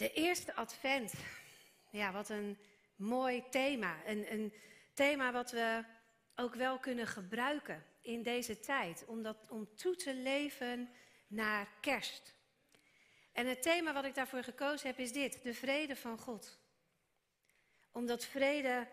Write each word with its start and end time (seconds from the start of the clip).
De 0.00 0.12
eerste 0.12 0.54
advent. 0.54 1.12
Ja, 1.90 2.12
wat 2.12 2.28
een 2.28 2.58
mooi 2.96 3.44
thema. 3.50 4.06
Een, 4.06 4.32
een 4.32 4.54
thema 4.94 5.32
wat 5.32 5.50
we 5.50 5.84
ook 6.34 6.54
wel 6.54 6.78
kunnen 6.78 7.06
gebruiken 7.06 7.84
in 8.02 8.22
deze 8.22 8.60
tijd. 8.60 9.04
Om, 9.06 9.22
dat, 9.22 9.36
om 9.48 9.74
toe 9.74 9.96
te 9.96 10.14
leven 10.14 10.90
naar 11.26 11.68
kerst. 11.80 12.34
En 13.32 13.46
het 13.46 13.62
thema 13.62 13.92
wat 13.92 14.04
ik 14.04 14.14
daarvoor 14.14 14.42
gekozen 14.42 14.86
heb 14.86 14.98
is 14.98 15.12
dit: 15.12 15.42
de 15.42 15.54
vrede 15.54 15.96
van 15.96 16.18
God. 16.18 16.58
Omdat 17.92 18.24
vrede 18.24 18.88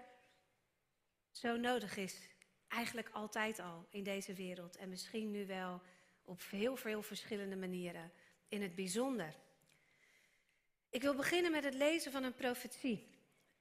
zo 1.32 1.58
nodig 1.58 1.98
is. 1.98 2.30
Eigenlijk 2.68 3.10
altijd 3.10 3.60
al 3.60 3.88
in 3.90 4.04
deze 4.04 4.34
wereld. 4.34 4.76
En 4.76 4.90
misschien 4.90 5.32
nu 5.32 5.46
wel 5.46 5.82
op 6.24 6.42
heel 6.50 6.76
veel 6.76 7.02
verschillende 7.02 7.56
manieren. 7.56 8.12
In 8.48 8.62
het 8.62 8.76
bijzonder. 8.76 9.36
Ik 10.90 11.02
wil 11.02 11.16
beginnen 11.16 11.52
met 11.52 11.64
het 11.64 11.74
lezen 11.74 12.12
van 12.12 12.24
een 12.24 12.34
profetie. 12.34 13.08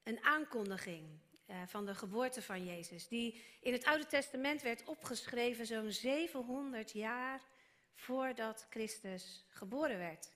Een 0.03 0.25
aankondiging 0.25 1.19
uh, 1.47 1.57
van 1.67 1.87
de 1.87 1.95
geboorte 1.95 2.43
van 2.43 2.65
Jezus. 2.65 3.09
Die 3.09 3.43
in 3.61 3.73
het 3.73 3.85
Oude 3.85 4.07
Testament 4.07 4.63
werd 4.63 4.85
opgeschreven 4.85 5.67
zo'n 5.67 5.93
700 5.93 6.93
jaar 6.93 7.41
voordat 7.95 8.67
Christus 8.71 9.45
geboren 9.49 9.99
werd. 9.99 10.35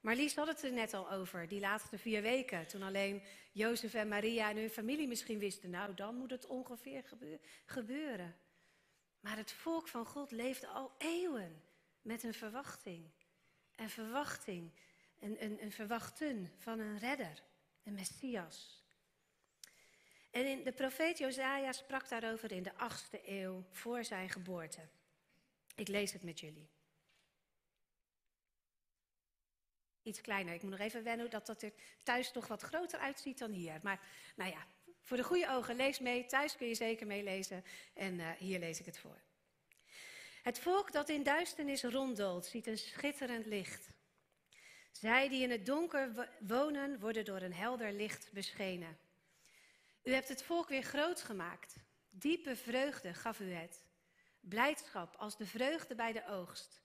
Maar 0.00 0.16
Lies 0.16 0.34
had 0.34 0.46
het 0.46 0.62
er 0.62 0.72
net 0.72 0.94
al 0.94 1.10
over, 1.10 1.48
die 1.48 1.60
laatste 1.60 1.98
vier 1.98 2.22
weken. 2.22 2.66
Toen 2.66 2.82
alleen 2.82 3.22
Jozef 3.52 3.94
en 3.94 4.08
Maria 4.08 4.50
en 4.50 4.56
hun 4.56 4.70
familie 4.70 5.08
misschien 5.08 5.38
wisten, 5.38 5.70
nou 5.70 5.94
dan 5.94 6.14
moet 6.14 6.30
het 6.30 6.46
ongeveer 6.46 7.04
gebeuren. 7.66 8.36
Maar 9.20 9.36
het 9.36 9.52
volk 9.52 9.88
van 9.88 10.06
God 10.06 10.30
leefde 10.30 10.66
al 10.66 10.92
eeuwen 10.98 11.62
met 12.02 12.22
een 12.22 12.34
verwachting. 12.34 13.10
Een 13.76 13.90
verwachting, 13.90 14.72
een, 15.20 15.62
een, 15.62 15.72
verwachten 15.72 16.52
van 16.58 16.78
een 16.78 16.98
redder, 16.98 17.42
een 17.82 17.94
Messias. 17.94 18.84
En 20.30 20.46
in 20.46 20.62
de 20.62 20.72
profeet 20.72 21.18
Josaja 21.18 21.72
sprak 21.72 22.08
daarover 22.08 22.52
in 22.52 22.62
de 22.62 22.74
achtste 22.74 23.20
eeuw 23.30 23.64
voor 23.70 24.04
zijn 24.04 24.30
geboorte. 24.30 24.88
Ik 25.74 25.88
lees 25.88 26.12
het 26.12 26.22
met 26.22 26.40
jullie. 26.40 26.68
Iets 30.02 30.20
kleiner. 30.20 30.54
Ik 30.54 30.62
moet 30.62 30.70
nog 30.70 30.80
even 30.80 31.02
wennen 31.02 31.30
dat 31.30 31.46
dat 31.46 31.62
er 31.62 31.72
thuis 32.02 32.32
toch 32.32 32.46
wat 32.46 32.62
groter 32.62 32.98
uitziet 32.98 33.38
dan 33.38 33.50
hier. 33.50 33.78
Maar 33.82 34.00
nou 34.36 34.50
ja, 34.50 34.66
voor 35.02 35.16
de 35.16 35.24
goede 35.24 35.50
ogen, 35.50 35.76
lees 35.76 35.98
mee. 35.98 36.26
Thuis 36.26 36.56
kun 36.56 36.66
je 36.66 36.74
zeker 36.74 37.06
meelezen. 37.06 37.64
En 37.94 38.14
uh, 38.14 38.30
hier 38.30 38.58
lees 38.58 38.80
ik 38.80 38.86
het 38.86 38.98
voor. 38.98 39.20
Het 40.42 40.58
volk 40.58 40.92
dat 40.92 41.08
in 41.08 41.22
duisternis 41.22 41.82
ronddoolt, 41.82 42.46
ziet 42.46 42.66
een 42.66 42.78
schitterend 42.78 43.46
licht. 43.46 43.88
Zij 45.00 45.28
die 45.28 45.42
in 45.42 45.50
het 45.50 45.66
donker 45.66 46.28
wonen, 46.38 47.00
worden 47.00 47.24
door 47.24 47.40
een 47.40 47.54
helder 47.54 47.92
licht 47.92 48.32
beschenen. 48.32 48.98
U 50.02 50.12
hebt 50.12 50.28
het 50.28 50.42
volk 50.42 50.68
weer 50.68 50.82
groot 50.82 51.22
gemaakt. 51.22 51.76
Diepe 52.10 52.56
vreugde 52.56 53.14
gaf 53.14 53.40
u 53.40 53.52
het. 53.52 53.84
Blijdschap 54.40 55.16
als 55.16 55.36
de 55.36 55.46
vreugde 55.46 55.94
bij 55.94 56.12
de 56.12 56.26
oogst. 56.26 56.80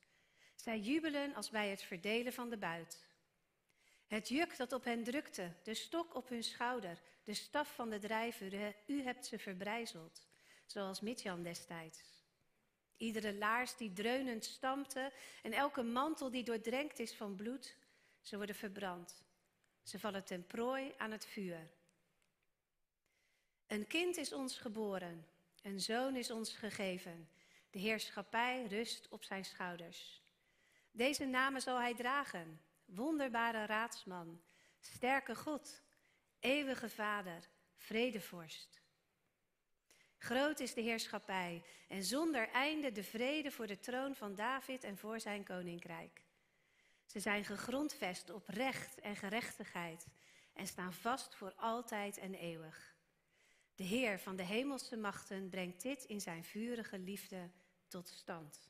Zij 0.56 0.80
jubelen 0.80 1.36
als 1.36 1.50
bij 1.50 1.70
het 1.70 1.84
verdelen 1.84 2.34
van 2.34 2.50
de 2.50 2.58
buit. 2.58 3.06
Het 4.08 4.30
juk 4.30 4.58
dat 4.58 4.74
op 4.74 4.84
hen 4.84 5.04
drukte, 5.04 5.52
de 5.64 5.74
stok 5.74 6.16
op 6.16 6.30
hun 6.30 6.44
schouder, 6.44 7.02
de 7.24 7.34
staf 7.34 7.76
van 7.76 7.90
de 7.90 8.00
drijver, 8.00 8.76
u 8.86 9.04
hebt 9.04 9.26
ze 9.26 9.40
verbrijzeld, 9.40 10.28
zoals 10.66 11.02
Midjan 11.02 11.44
destijds. 11.44 12.02
Iedere 12.98 13.34
laars 13.34 13.78
die 13.78 13.94
dreunend 13.94 14.46
stampte 14.46 15.12
en 15.44 15.54
elke 15.54 15.84
mantel 15.84 16.32
die 16.32 16.44
doordrenkt 16.44 17.00
is 17.00 17.14
van 17.14 17.36
bloed, 17.36 17.76
ze 18.22 18.38
worden 18.38 18.56
verbrand. 18.56 19.24
Ze 19.84 20.00
vallen 20.00 20.24
ten 20.24 20.46
prooi 20.46 20.94
aan 20.98 21.12
het 21.12 21.26
vuur. 21.26 21.70
Een 23.68 23.88
kind 23.88 24.18
is 24.18 24.34
ons 24.34 24.58
geboren, 24.58 25.28
een 25.62 25.80
zoon 25.80 26.16
is 26.16 26.32
ons 26.32 26.54
gegeven. 26.54 27.30
De 27.70 27.80
heerschappij 27.80 28.66
rust 28.66 29.08
op 29.10 29.24
zijn 29.24 29.46
schouders. 29.46 30.22
Deze 30.92 31.26
namen 31.26 31.62
zal 31.62 31.80
hij 31.80 31.96
dragen: 31.96 32.62
wonderbare 32.86 33.66
raadsman, 33.66 34.42
sterke 34.80 35.36
God, 35.36 35.82
eeuwige 36.40 36.90
Vader, 36.90 37.50
vredevorst. 37.76 38.82
Groot 40.18 40.60
is 40.60 40.74
de 40.74 40.82
heerschappij 40.82 41.64
en 41.88 42.04
zonder 42.04 42.50
einde 42.50 42.92
de 42.92 43.04
vrede 43.04 43.52
voor 43.52 43.68
de 43.68 43.80
troon 43.80 44.16
van 44.16 44.36
David 44.36 44.84
en 44.84 44.98
voor 44.98 45.20
zijn 45.20 45.44
koninkrijk. 45.44 46.24
Ze 47.12 47.20
zijn 47.20 47.46
gegrondvest 47.46 48.30
op 48.30 48.48
recht 48.48 49.00
en 49.00 49.16
gerechtigheid 49.16 50.08
en 50.54 50.68
staan 50.68 50.94
vast 50.94 51.36
voor 51.36 51.54
altijd 51.56 52.18
en 52.18 52.34
eeuwig. 52.34 52.96
De 53.76 53.84
Heer 53.84 54.20
van 54.20 54.36
de 54.36 54.44
hemelse 54.44 54.98
machten 54.98 55.50
brengt 55.50 55.82
dit 55.82 56.04
in 56.04 56.22
zijn 56.22 56.44
vurige 56.44 57.00
liefde 57.00 57.50
tot 57.88 58.08
stand. 58.08 58.70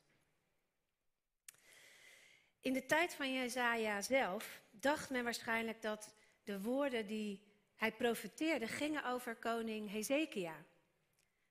In 2.60 2.72
de 2.72 2.86
tijd 2.86 3.14
van 3.14 3.32
Jezaja 3.32 4.00
zelf 4.00 4.62
dacht 4.70 5.10
men 5.10 5.24
waarschijnlijk 5.24 5.82
dat 5.82 6.14
de 6.44 6.60
woorden 6.60 7.06
die 7.06 7.42
hij 7.76 7.92
profeteerde 7.92 8.66
gingen 8.66 9.04
over 9.04 9.36
koning 9.36 9.90
Hezekia. 9.90 10.64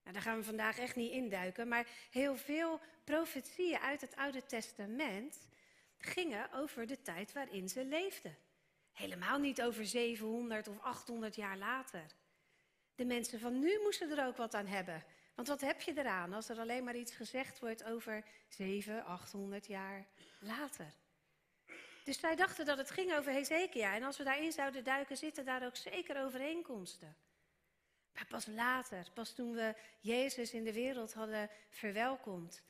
Nou, 0.03 0.13
daar 0.13 0.21
gaan 0.21 0.37
we 0.37 0.43
vandaag 0.43 0.77
echt 0.77 0.95
niet 0.95 1.11
induiken, 1.11 1.67
maar 1.67 1.87
heel 2.09 2.37
veel 2.37 2.79
profetieën 3.03 3.79
uit 3.79 4.01
het 4.01 4.15
Oude 4.15 4.45
Testament 4.45 5.49
gingen 6.05 6.51
over 6.53 6.87
de 6.87 7.01
tijd 7.01 7.33
waarin 7.33 7.69
ze 7.69 7.85
leefden. 7.85 8.37
Helemaal 8.91 9.39
niet 9.39 9.61
over 9.61 9.85
700 9.85 10.67
of 10.67 10.79
800 10.79 11.35
jaar 11.35 11.57
later. 11.57 12.05
De 12.95 13.05
mensen 13.05 13.39
van 13.39 13.59
nu 13.59 13.79
moesten 13.81 14.17
er 14.17 14.25
ook 14.25 14.37
wat 14.37 14.53
aan 14.53 14.67
hebben. 14.67 15.03
Want 15.35 15.47
wat 15.47 15.61
heb 15.61 15.81
je 15.81 15.97
eraan 15.97 16.33
als 16.33 16.49
er 16.49 16.59
alleen 16.59 16.83
maar 16.83 16.95
iets 16.95 17.15
gezegd 17.15 17.59
wordt 17.59 17.83
over 17.83 18.23
700, 18.47 19.05
800 19.07 19.67
jaar 19.67 20.07
later? 20.39 20.93
Dus 22.03 22.19
zij 22.19 22.35
dachten 22.35 22.65
dat 22.65 22.77
het 22.77 22.91
ging 22.91 23.13
over 23.13 23.31
Hezekia. 23.31 23.95
En 23.95 24.03
als 24.03 24.17
we 24.17 24.23
daarin 24.23 24.51
zouden 24.51 24.83
duiken, 24.83 25.17
zitten 25.17 25.45
daar 25.45 25.65
ook 25.65 25.75
zeker 25.75 26.23
overeenkomsten. 26.23 27.15
Maar 28.13 28.25
pas 28.27 28.45
later, 28.45 29.07
pas 29.13 29.33
toen 29.33 29.53
we 29.53 29.75
Jezus 29.99 30.53
in 30.53 30.63
de 30.63 30.73
wereld 30.73 31.13
hadden 31.13 31.49
verwelkomd, 31.69 32.63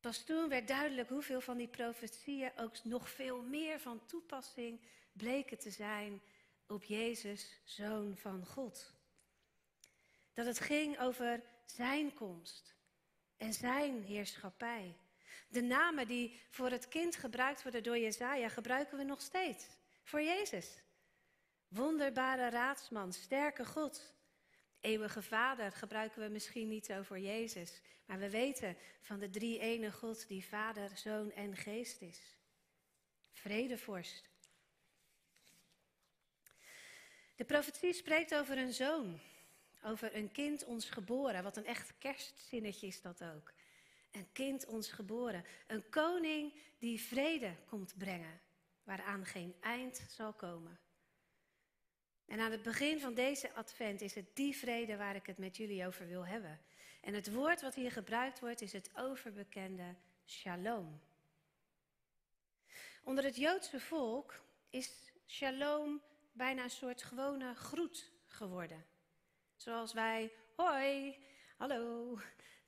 pas 0.00 0.24
toen 0.24 0.48
werd 0.48 0.68
duidelijk 0.68 1.08
hoeveel 1.08 1.40
van 1.40 1.56
die 1.56 1.68
profetieën 1.68 2.52
ook 2.56 2.84
nog 2.84 3.08
veel 3.08 3.42
meer 3.42 3.80
van 3.80 4.06
toepassing 4.06 4.80
bleken 5.12 5.58
te 5.58 5.70
zijn 5.70 6.22
op 6.66 6.84
Jezus, 6.84 7.60
zoon 7.64 8.16
van 8.16 8.46
God. 8.46 8.94
Dat 10.32 10.46
het 10.46 10.60
ging 10.60 10.98
over 10.98 11.42
zijn 11.64 12.14
komst 12.14 12.74
en 13.36 13.52
zijn 13.52 14.02
heerschappij. 14.02 14.96
De 15.48 15.60
namen 15.62 16.06
die 16.06 16.40
voor 16.50 16.70
het 16.70 16.88
kind 16.88 17.16
gebruikt 17.16 17.62
worden 17.62 17.82
door 17.82 17.98
Jezaja 17.98 18.48
gebruiken 18.48 18.98
we 18.98 19.04
nog 19.04 19.20
steeds 19.20 19.66
voor 20.02 20.22
Jezus. 20.22 20.82
Wonderbare 21.68 22.50
raadsman, 22.50 23.12
sterke 23.12 23.64
God. 23.64 24.14
Eeuwige 24.80 25.22
Vader 25.22 25.72
gebruiken 25.72 26.22
we 26.22 26.28
misschien 26.28 26.68
niet 26.68 26.86
zo 26.86 27.02
voor 27.02 27.18
Jezus, 27.18 27.80
maar 28.04 28.18
we 28.18 28.30
weten 28.30 28.76
van 29.00 29.18
de 29.18 29.30
drie 29.30 29.58
ene 29.58 29.92
God 29.92 30.28
die 30.28 30.46
Vader, 30.46 30.90
Zoon 30.94 31.32
en 31.32 31.56
Geest 31.56 32.00
is. 32.00 32.36
Vredevorst. 33.32 34.28
De 37.36 37.44
profetie 37.44 37.92
spreekt 37.92 38.34
over 38.34 38.58
een 38.58 38.72
zoon 38.72 39.20
over 39.82 40.16
een 40.16 40.32
kind 40.32 40.64
ons 40.64 40.90
geboren. 40.90 41.42
Wat 41.42 41.56
een 41.56 41.66
echt 41.66 41.92
kerstzinnetje 41.98 42.86
is 42.86 43.00
dat 43.00 43.24
ook. 43.24 43.52
Een 44.10 44.32
kind 44.32 44.66
ons 44.66 44.90
geboren. 44.90 45.44
Een 45.66 45.88
koning 45.88 46.52
die 46.78 47.00
vrede 47.00 47.54
komt 47.66 47.98
brengen, 47.98 48.40
waaraan 48.82 49.24
geen 49.26 49.54
eind 49.60 50.04
zal 50.08 50.32
komen. 50.32 50.78
En 52.30 52.40
aan 52.40 52.50
het 52.50 52.62
begin 52.62 53.00
van 53.00 53.14
deze 53.14 53.52
advent 53.52 54.00
is 54.00 54.14
het 54.14 54.36
die 54.36 54.56
vrede 54.56 54.96
waar 54.96 55.14
ik 55.14 55.26
het 55.26 55.38
met 55.38 55.56
jullie 55.56 55.86
over 55.86 56.06
wil 56.06 56.26
hebben. 56.26 56.60
En 57.00 57.14
het 57.14 57.32
woord 57.32 57.60
wat 57.60 57.74
hier 57.74 57.92
gebruikt 57.92 58.40
wordt 58.40 58.60
is 58.60 58.72
het 58.72 58.90
overbekende 58.94 59.94
shalom. 60.26 61.00
Onder 63.04 63.24
het 63.24 63.36
Joodse 63.36 63.80
volk 63.80 64.40
is 64.68 65.12
shalom 65.26 66.02
bijna 66.32 66.62
een 66.62 66.70
soort 66.70 67.02
gewone 67.02 67.54
groet 67.54 68.10
geworden. 68.26 68.84
Zoals 69.56 69.92
wij 69.92 70.32
hoi, 70.56 71.18
hallo 71.56 72.18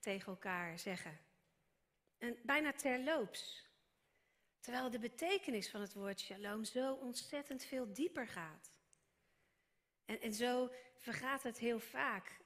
tegen 0.00 0.26
elkaar 0.26 0.78
zeggen. 0.78 1.18
En 2.18 2.38
bijna 2.42 2.72
terloops. 2.72 3.66
Terwijl 4.60 4.90
de 4.90 4.98
betekenis 4.98 5.70
van 5.70 5.80
het 5.80 5.94
woord 5.94 6.20
shalom 6.20 6.64
zo 6.64 6.92
ontzettend 6.92 7.64
veel 7.64 7.92
dieper 7.92 8.28
gaat. 8.28 8.71
En, 10.04 10.34
zo 10.34 10.70
vergaat 10.96 11.42
het 11.42 11.58
heel 11.58 11.78
vaak. 11.78 12.40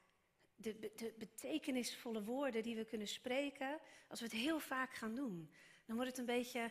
De, 0.56 0.78
de 0.78 1.14
betekenisvolle 1.18 2.22
woorden 2.22 2.62
die 2.62 2.76
we 2.76 2.84
kunnen 2.84 3.08
spreken, 3.08 3.78
als 4.08 4.20
we 4.20 4.26
het 4.26 4.34
heel 4.34 4.58
vaak 4.58 4.94
gaan 4.94 5.14
doen, 5.14 5.50
dan 5.86 5.96
wordt 5.96 6.10
het 6.10 6.18
een 6.20 6.34
beetje 6.34 6.70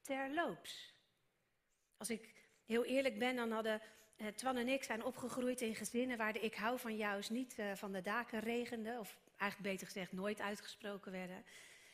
terloops. 0.00 0.94
Als 1.96 2.10
ik 2.10 2.34
heel 2.64 2.84
eerlijk 2.84 3.18
ben, 3.18 3.36
dan 3.36 3.50
hadden 3.50 3.82
uh, 4.16 4.26
Twan 4.26 4.56
en 4.56 4.68
ik 4.68 4.82
zijn 4.82 5.04
opgegroeid 5.04 5.60
in 5.60 5.74
gezinnen 5.74 6.16
waar 6.16 6.32
de 6.32 6.40
ik 6.40 6.54
hou 6.54 6.78
van 6.78 6.96
jou 6.96 7.22
niet 7.28 7.58
uh, 7.58 7.72
van 7.74 7.92
de 7.92 8.02
daken 8.02 8.40
regende. 8.40 8.96
Of 8.98 9.18
eigenlijk 9.36 9.72
beter 9.72 9.86
gezegd 9.86 10.12
nooit 10.12 10.40
uitgesproken 10.40 11.12
werden. 11.12 11.44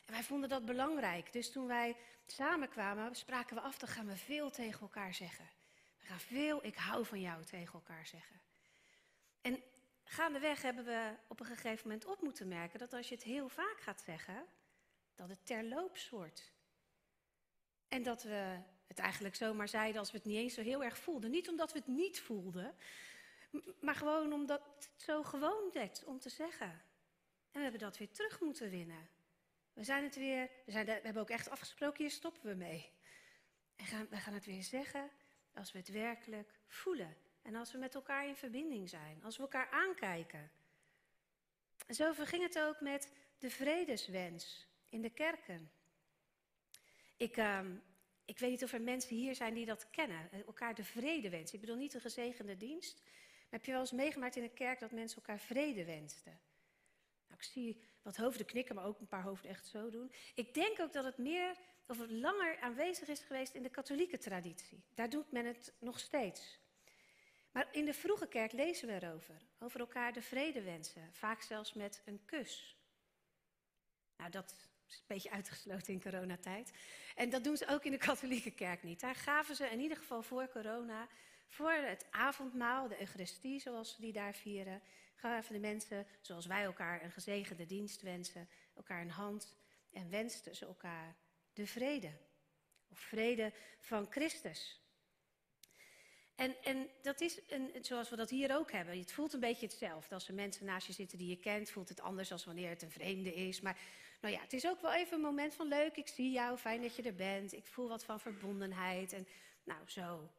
En 0.05 0.13
wij 0.13 0.23
vonden 0.23 0.49
dat 0.49 0.65
belangrijk. 0.65 1.33
Dus 1.33 1.51
toen 1.51 1.67
wij 1.67 1.95
samenkwamen, 2.25 3.15
spraken 3.15 3.55
we 3.55 3.61
af, 3.61 3.77
dan 3.77 3.89
gaan 3.89 4.07
we 4.07 4.17
veel 4.17 4.51
tegen 4.51 4.81
elkaar 4.81 5.13
zeggen. 5.13 5.45
Veel 6.05 6.65
ik 6.65 6.75
hou 6.75 7.05
van 7.05 7.21
jou 7.21 7.43
tegen 7.43 7.73
elkaar 7.73 8.07
zeggen. 8.07 8.41
En 9.41 9.63
gaandeweg 10.03 10.61
hebben 10.61 10.85
we 10.85 11.13
op 11.27 11.39
een 11.39 11.45
gegeven 11.45 11.87
moment 11.87 12.05
op 12.05 12.21
moeten 12.21 12.47
merken 12.47 12.79
dat 12.79 12.93
als 12.93 13.09
je 13.09 13.15
het 13.15 13.23
heel 13.23 13.49
vaak 13.49 13.79
gaat 13.79 14.01
zeggen, 14.01 14.45
dat 15.15 15.29
het 15.29 15.45
terloops 15.45 16.09
wordt. 16.09 16.51
En 17.87 18.03
dat 18.03 18.23
we 18.23 18.59
het 18.87 18.99
eigenlijk 18.99 19.35
zomaar 19.35 19.67
zeiden 19.67 19.99
als 19.99 20.11
we 20.11 20.17
het 20.17 20.25
niet 20.25 20.37
eens 20.37 20.53
zo 20.53 20.61
heel 20.61 20.83
erg 20.83 20.97
voelden. 20.97 21.31
Niet 21.31 21.49
omdat 21.49 21.71
we 21.71 21.79
het 21.79 21.87
niet 21.87 22.21
voelden, 22.21 22.75
maar 23.79 23.95
gewoon 23.95 24.33
omdat 24.33 24.61
het 24.75 24.89
zo 24.95 25.23
gewoon 25.23 25.69
werd 25.73 26.03
om 26.03 26.19
te 26.19 26.29
zeggen. 26.29 26.69
En 27.51 27.59
we 27.59 27.59
hebben 27.59 27.79
dat 27.79 27.97
weer 27.97 28.11
terug 28.11 28.39
moeten 28.39 28.69
winnen. 28.69 29.09
We 29.73 29.83
zijn 29.83 30.03
het 30.03 30.15
weer, 30.15 30.49
we, 30.65 30.71
zijn 30.71 30.85
we 30.85 30.91
hebben 30.91 31.21
ook 31.21 31.29
echt 31.29 31.49
afgesproken, 31.49 32.03
hier 32.03 32.11
stoppen 32.11 32.49
we 32.49 32.55
mee. 32.55 32.91
En 33.75 33.85
gaan, 33.85 34.07
we 34.09 34.17
gaan 34.17 34.33
het 34.33 34.45
weer 34.45 34.63
zeggen 34.63 35.09
als 35.53 35.71
we 35.71 35.77
het 35.77 35.89
werkelijk 35.89 36.59
voelen. 36.67 37.15
En 37.41 37.55
als 37.55 37.71
we 37.71 37.77
met 37.77 37.95
elkaar 37.95 38.27
in 38.27 38.35
verbinding 38.35 38.89
zijn, 38.89 39.23
als 39.23 39.35
we 39.35 39.41
elkaar 39.41 39.69
aankijken. 39.69 40.51
En 41.85 41.95
zo 41.95 42.13
verging 42.13 42.43
het 42.43 42.59
ook 42.59 42.81
met 42.81 43.11
de 43.37 43.49
vredeswens 43.49 44.67
in 44.89 45.01
de 45.01 45.09
kerken. 45.09 45.71
Ik, 47.17 47.37
uh, 47.37 47.59
ik 48.25 48.39
weet 48.39 48.49
niet 48.49 48.63
of 48.63 48.73
er 48.73 48.81
mensen 48.81 49.15
hier 49.15 49.35
zijn 49.35 49.53
die 49.53 49.65
dat 49.65 49.89
kennen, 49.89 50.31
eh, 50.31 50.39
elkaar 50.45 50.75
de 50.75 50.83
vrede 50.83 51.29
wensen. 51.29 51.55
Ik 51.55 51.61
bedoel 51.61 51.75
niet 51.75 51.93
een 51.93 52.01
gezegende 52.01 52.57
dienst, 52.57 53.01
maar 53.03 53.59
heb 53.59 53.65
je 53.65 53.71
wel 53.71 53.79
eens 53.79 53.91
meegemaakt 53.91 54.35
in 54.35 54.43
een 54.43 54.53
kerk 54.53 54.79
dat 54.79 54.91
mensen 54.91 55.17
elkaar 55.17 55.39
vrede 55.39 55.85
wensten? 55.85 56.39
Nou, 57.27 57.39
ik 57.39 57.43
zie 57.43 57.81
wat 58.01 58.17
hoofden 58.17 58.45
knikken, 58.45 58.75
maar 58.75 58.85
ook 58.85 58.99
een 58.99 59.07
paar 59.07 59.23
hoofden 59.23 59.49
echt 59.49 59.67
zo 59.67 59.89
doen. 59.89 60.11
Ik 60.35 60.53
denk 60.53 60.79
ook 60.79 60.93
dat 60.93 61.03
het 61.03 61.17
meer 61.17 61.57
of 61.87 61.99
het 61.99 62.11
langer 62.11 62.59
aanwezig 62.59 63.07
is 63.07 63.19
geweest 63.19 63.53
in 63.53 63.63
de 63.63 63.69
katholieke 63.69 64.17
traditie. 64.17 64.83
Daar 64.93 65.09
doet 65.09 65.31
men 65.31 65.45
het 65.45 65.73
nog 65.79 65.99
steeds. 65.99 66.59
Maar 67.51 67.67
in 67.71 67.85
de 67.85 67.93
vroege 67.93 68.27
kerk 68.27 68.51
lezen 68.51 68.87
we 68.87 68.93
erover. 68.93 69.41
Over 69.59 69.79
elkaar 69.79 70.13
de 70.13 70.21
vrede 70.21 70.61
wensen. 70.61 71.09
Vaak 71.11 71.41
zelfs 71.41 71.73
met 71.73 72.01
een 72.05 72.25
kus. 72.25 72.77
Nou, 74.17 74.31
dat 74.31 74.55
is 74.87 74.95
een 74.95 75.03
beetje 75.07 75.31
uitgesloten 75.31 75.93
in 75.93 76.01
coronatijd. 76.01 76.73
En 77.15 77.29
dat 77.29 77.43
doen 77.43 77.57
ze 77.57 77.67
ook 77.67 77.83
in 77.83 77.91
de 77.91 77.97
katholieke 77.97 78.51
kerk 78.51 78.83
niet. 78.83 78.99
Daar 78.99 79.15
gaven 79.15 79.55
ze 79.55 79.65
in 79.65 79.79
ieder 79.79 79.97
geval 79.97 80.21
voor 80.21 80.49
corona, 80.49 81.07
voor 81.47 81.71
het 81.71 82.05
avondmaal, 82.11 82.87
de 82.87 82.99
Eucharistie 82.99 83.59
zoals 83.59 83.95
ze 83.95 84.01
die 84.01 84.13
daar 84.13 84.33
vieren, 84.33 84.81
gaven 85.15 85.53
de 85.53 85.59
mensen, 85.59 86.07
zoals 86.21 86.45
wij 86.45 86.63
elkaar 86.63 87.03
een 87.03 87.11
gezegende 87.11 87.65
dienst 87.65 88.01
wensen, 88.01 88.49
elkaar 88.75 89.01
een 89.01 89.11
hand 89.11 89.55
en 89.91 90.09
wensten 90.09 90.55
ze 90.55 90.65
elkaar 90.65 91.15
de 91.53 91.67
vrede. 91.67 92.11
Of 92.91 92.99
vrede 92.99 93.53
van 93.79 94.07
Christus. 94.09 94.81
En, 96.35 96.63
en 96.63 96.89
dat 97.01 97.21
is 97.21 97.39
een, 97.47 97.71
zoals 97.81 98.09
we 98.09 98.15
dat 98.15 98.29
hier 98.29 98.55
ook 98.55 98.71
hebben. 98.71 98.99
Het 98.99 99.11
voelt 99.11 99.33
een 99.33 99.39
beetje 99.39 99.65
hetzelfde. 99.65 100.13
Als 100.13 100.27
er 100.27 100.33
mensen 100.33 100.65
naast 100.65 100.87
je 100.87 100.93
zitten 100.93 101.17
die 101.17 101.29
je 101.29 101.39
kent, 101.39 101.69
voelt 101.69 101.89
het 101.89 102.01
anders 102.01 102.29
dan 102.29 102.39
wanneer 102.45 102.69
het 102.69 102.81
een 102.81 102.91
vreemde 102.91 103.33
is. 103.33 103.61
Maar 103.61 103.77
nou 104.21 104.33
ja, 104.33 104.41
het 104.41 104.53
is 104.53 104.67
ook 104.67 104.81
wel 104.81 104.93
even 104.93 105.13
een 105.13 105.23
moment 105.23 105.53
van 105.53 105.67
leuk. 105.67 105.95
Ik 105.95 106.07
zie 106.07 106.31
jou, 106.31 106.57
fijn 106.57 106.81
dat 106.81 106.95
je 106.95 107.03
er 107.03 107.15
bent. 107.15 107.53
Ik 107.53 107.67
voel 107.67 107.87
wat 107.87 108.03
van 108.03 108.19
verbondenheid. 108.19 109.13
En 109.13 109.27
nou, 109.63 109.89
zo. 109.89 110.29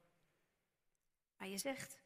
Maar 1.36 1.48
je 1.48 1.58
zegt 1.58 2.00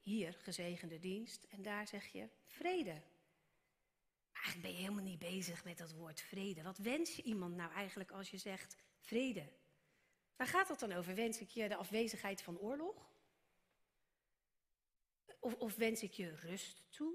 hier 0.00 0.32
gezegende 0.32 0.98
dienst 0.98 1.44
en 1.44 1.62
daar 1.62 1.86
zeg 1.86 2.06
je 2.06 2.28
vrede. 2.46 3.02
Eigenlijk 4.46 4.72
ben 4.72 4.76
je 4.80 4.88
helemaal 4.88 5.10
niet 5.10 5.36
bezig 5.36 5.64
met 5.64 5.78
dat 5.78 5.92
woord 5.92 6.20
vrede. 6.20 6.62
Wat 6.62 6.78
wens 6.78 7.16
je 7.16 7.22
iemand 7.22 7.56
nou 7.56 7.72
eigenlijk 7.72 8.10
als 8.10 8.30
je 8.30 8.38
zegt 8.38 8.76
vrede? 9.00 9.48
Waar 10.36 10.46
gaat 10.46 10.68
dat 10.68 10.80
dan 10.80 10.92
over? 10.92 11.14
Wens 11.14 11.40
ik 11.40 11.48
je 11.48 11.68
de 11.68 11.76
afwezigheid 11.76 12.42
van 12.42 12.58
oorlog? 12.58 13.10
Of, 15.40 15.54
of 15.54 15.74
wens 15.74 16.02
ik 16.02 16.12
je 16.12 16.34
rust 16.34 16.82
toe? 16.90 17.14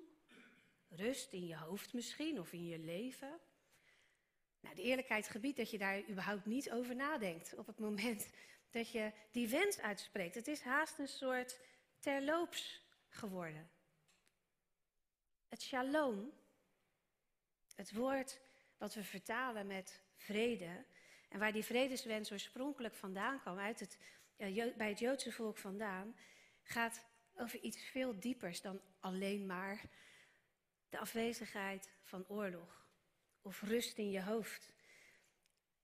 Rust 0.88 1.34
in 1.34 1.48
je 1.48 1.58
hoofd 1.58 1.94
misschien 1.94 2.40
of 2.40 2.54
in 2.54 2.66
je 2.66 2.80
leven? 2.80 3.40
Nou, 4.60 4.76
de 4.76 4.82
eerlijkheid 4.82 5.28
gebiedt 5.28 5.58
dat 5.58 5.72
je 5.72 5.78
daar 5.78 6.10
überhaupt 6.10 6.46
niet 6.46 6.72
over 6.72 6.96
nadenkt 6.96 7.54
op 7.56 7.68
het 7.68 7.80
moment 7.80 8.30
dat 8.70 8.92
je 8.92 9.12
die 9.32 9.48
wens 9.48 9.80
uitspreekt. 9.80 10.36
Het 10.36 10.48
is 10.48 10.62
haast 10.62 11.00
een 11.00 11.08
soort 11.08 11.60
terloops 12.00 12.82
geworden. 13.08 13.70
Het 15.48 15.62
shalom, 15.62 16.40
het 17.82 17.94
woord 17.94 18.40
wat 18.78 18.94
we 18.94 19.04
vertalen 19.04 19.68
met 19.68 20.02
vrede, 20.16 20.86
en 21.30 21.40
waar 21.40 21.52
die 21.52 21.64
vredeswens 21.64 22.32
oorspronkelijk 22.32 22.96
vandaan 22.96 23.40
kwam, 23.40 23.60
uit 23.60 23.80
het, 23.80 23.98
bij 24.78 24.90
het 24.90 25.00
Joodse 25.00 25.32
volk 25.32 25.58
vandaan, 25.58 26.16
gaat 26.64 27.04
over 27.36 27.60
iets 27.60 27.78
veel 27.78 28.20
diepers 28.20 28.62
dan 28.62 28.82
alleen 29.00 29.46
maar 29.46 29.82
de 30.90 31.00
afwezigheid 31.00 31.90
van 32.04 32.26
oorlog 32.28 32.86
of 33.42 33.62
rust 33.62 33.98
in 33.98 34.12
je 34.12 34.24
hoofd. 34.24 34.74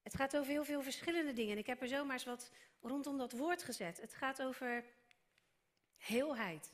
Het 0.01 0.15
gaat 0.15 0.37
over 0.37 0.51
heel 0.51 0.65
veel 0.65 0.81
verschillende 0.81 1.33
dingen. 1.33 1.51
En 1.51 1.57
ik 1.57 1.67
heb 1.67 1.81
er 1.81 1.87
zomaar 1.87 2.13
eens 2.13 2.25
wat 2.25 2.51
rondom 2.81 3.17
dat 3.17 3.31
woord 3.31 3.63
gezet. 3.63 4.01
Het 4.01 4.13
gaat 4.13 4.41
over 4.41 4.85
heelheid. 5.97 6.71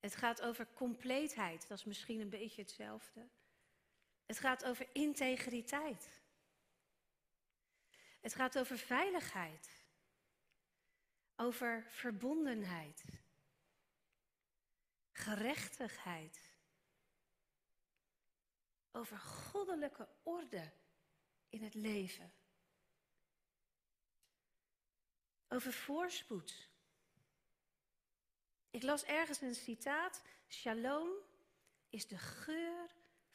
Het 0.00 0.16
gaat 0.16 0.42
over 0.42 0.66
compleetheid. 0.74 1.68
Dat 1.68 1.78
is 1.78 1.84
misschien 1.84 2.20
een 2.20 2.28
beetje 2.28 2.62
hetzelfde. 2.62 3.28
Het 4.26 4.38
gaat 4.38 4.64
over 4.64 4.88
integriteit. 4.92 6.22
Het 8.20 8.34
gaat 8.34 8.58
over 8.58 8.78
veiligheid. 8.78 9.84
Over 11.36 11.86
verbondenheid. 11.88 13.04
Gerechtigheid. 15.12 16.52
Over 18.92 19.18
goddelijke 19.18 20.08
orde 20.22 20.72
in 21.48 21.62
het 21.62 21.74
leven. 21.74 22.32
Over 25.48 25.72
voorspoed. 25.72 26.68
Ik 28.70 28.82
las 28.82 29.04
ergens 29.04 29.40
een 29.40 29.54
citaat. 29.54 30.22
Shalom 30.48 31.10
is 31.88 32.06
de 32.06 32.18
geur 32.18 32.90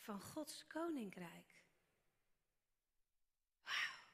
van 0.10 0.22
Gods 0.22 0.68
koninkrijk. 0.68 1.64
Wauw. 3.64 4.06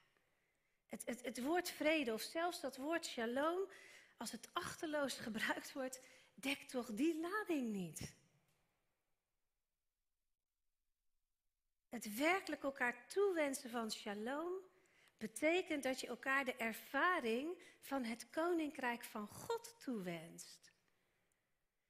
Het, 0.86 1.06
het, 1.06 1.22
het 1.22 1.44
woord 1.44 1.70
vrede, 1.70 2.14
of 2.14 2.22
zelfs 2.22 2.62
dat 2.62 2.78
woord 2.78 3.06
shalom, 3.06 3.70
als 4.18 4.32
het 4.32 4.50
achterloos 4.54 5.18
gebruikt 5.18 5.74
wordt, 5.74 6.02
dekt 6.34 6.70
toch 6.70 6.94
die 6.94 7.20
lading 7.20 7.72
niet. 7.72 8.14
Het 11.90 12.16
werkelijk 12.16 12.64
elkaar 12.64 13.08
toewensen 13.08 13.70
van 13.70 13.92
shalom 13.92 14.54
betekent 15.18 15.84
dat 15.84 16.00
je 16.00 16.08
elkaar 16.08 16.46
de 16.46 16.56
ervaring 16.56 17.62
van 17.82 18.04
het 18.04 18.30
koninkrijk 18.30 19.04
van 19.04 19.28
God 19.28 19.76
toewenst. 19.80 20.74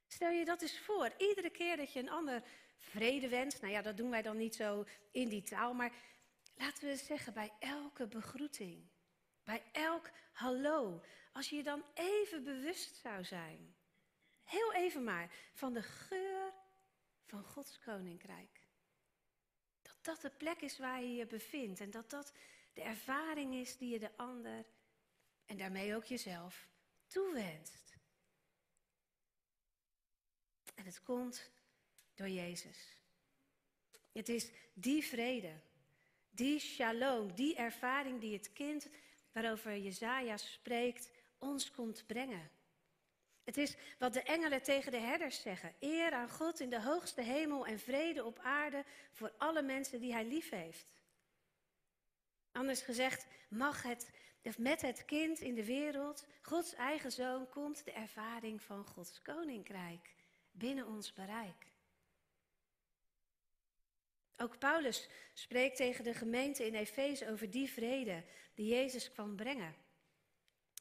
Stel 0.07 0.29
je 0.29 0.45
dat 0.45 0.62
eens 0.62 0.79
voor, 0.79 1.13
iedere 1.17 1.50
keer 1.50 1.77
dat 1.77 1.93
je 1.93 2.00
een 2.00 2.09
ander 2.09 2.43
vrede 2.77 3.29
wenst, 3.29 3.62
nou 3.62 3.74
ja, 3.74 3.82
dat 3.82 3.98
doen 3.98 4.10
wij 4.10 4.22
dan 4.22 4.38
niet 4.38 4.55
zo 4.55 4.86
in 5.12 5.29
die 5.29 5.44
taal, 5.44 5.74
maar 5.74 5.94
laten 6.55 6.88
we 6.88 6.96
zeggen 6.96 7.34
bij 7.34 7.53
elke 7.60 8.08
begroeting, 8.08 8.89
bij 9.44 9.63
elk 9.72 10.10
hallo, 10.32 11.03
als 11.34 11.50
je 11.50 11.55
je 11.55 11.63
dan 11.63 11.84
even 11.94 12.44
bewust 12.44 12.96
zou 12.96 13.24
zijn, 13.24 13.75
heel 14.44 14.74
even 14.74 15.03
maar, 15.03 15.32
van 15.53 15.74
de 15.74 15.84
geur 15.84 16.53
van 17.25 17.44
Gods 17.44 17.79
koninkrijk. 17.79 18.67
Dat 19.82 19.98
dat 20.01 20.22
de 20.22 20.29
plek 20.38 20.62
is 20.62 20.77
waar 20.77 21.01
je 21.01 21.15
je 21.15 21.25
bevindt 21.25 21.79
en 21.79 21.91
dat 21.91 22.10
dat 22.10 22.34
de 22.74 22.82
ervaring 22.82 23.53
is 23.53 23.77
die 23.77 23.89
je 23.89 24.00
de 24.00 24.17
ander 24.17 24.65
en 25.46 25.58
daarmee 25.58 25.96
ook 25.96 26.03
jezelf 26.03 26.67
toewenst. 27.08 27.98
En 30.75 30.86
het 30.86 31.03
komt 31.03 31.51
door 32.15 32.29
Jezus. 32.29 32.98
Het 34.12 34.29
is 34.29 34.51
die 34.74 35.03
vrede, 35.03 35.53
die 36.29 36.60
shalom, 36.60 37.36
die 37.36 37.55
ervaring 37.55 38.19
die 38.19 38.34
het 38.34 38.53
kind 38.53 38.88
waarover 39.31 39.77
Jezaja 39.77 40.38
spreekt, 40.38 41.10
ons 41.38 41.72
komt 41.72 42.03
brengen. 42.07 42.50
Het 43.43 43.57
is 43.57 43.75
wat 44.00 44.13
de 44.13 44.22
engelen 44.22 44.63
tegen 44.63 44.91
de 44.91 44.98
herders 44.98 45.41
zeggen. 45.41 45.74
Eer 45.79 46.12
aan 46.12 46.29
God 46.29 46.60
in 46.60 46.69
de 46.69 46.81
hoogste 46.81 47.22
hemel 47.22 47.65
en 47.65 47.79
vrede 47.79 48.24
op 48.24 48.39
aarde 48.39 48.84
voor 49.12 49.34
alle 49.38 49.62
mensen 49.62 50.00
die 50.00 50.13
hij 50.13 50.25
lief 50.25 50.50
heeft. 50.50 50.86
Anders 52.51 52.81
gezegd, 52.81 53.27
mag 53.50 53.84
het 53.84 54.12
met 54.57 54.81
het 54.81 55.05
kind 55.05 55.39
in 55.39 55.55
de 55.55 55.65
wereld, 55.65 56.25
Gods 56.41 56.74
eigen 56.74 57.12
zoon, 57.12 57.50
komt 57.50 57.86
de 57.86 57.91
ervaring 57.91 58.62
van 58.62 58.86
Gods 58.86 59.22
koninkrijk 59.22 60.13
binnen 60.51 60.88
ons 60.88 61.13
bereik. 61.13 61.65
Ook 64.38 64.60
Paulus 64.60 65.08
spreekt 65.34 65.75
tegen 65.75 66.04
de 66.04 66.13
gemeente 66.13 66.65
in 66.65 66.75
Efeze 66.75 67.30
over 67.30 67.51
die 67.51 67.70
vrede 67.70 68.24
die 68.54 68.68
Jezus 68.68 69.12
kwam 69.12 69.36
brengen. 69.36 69.75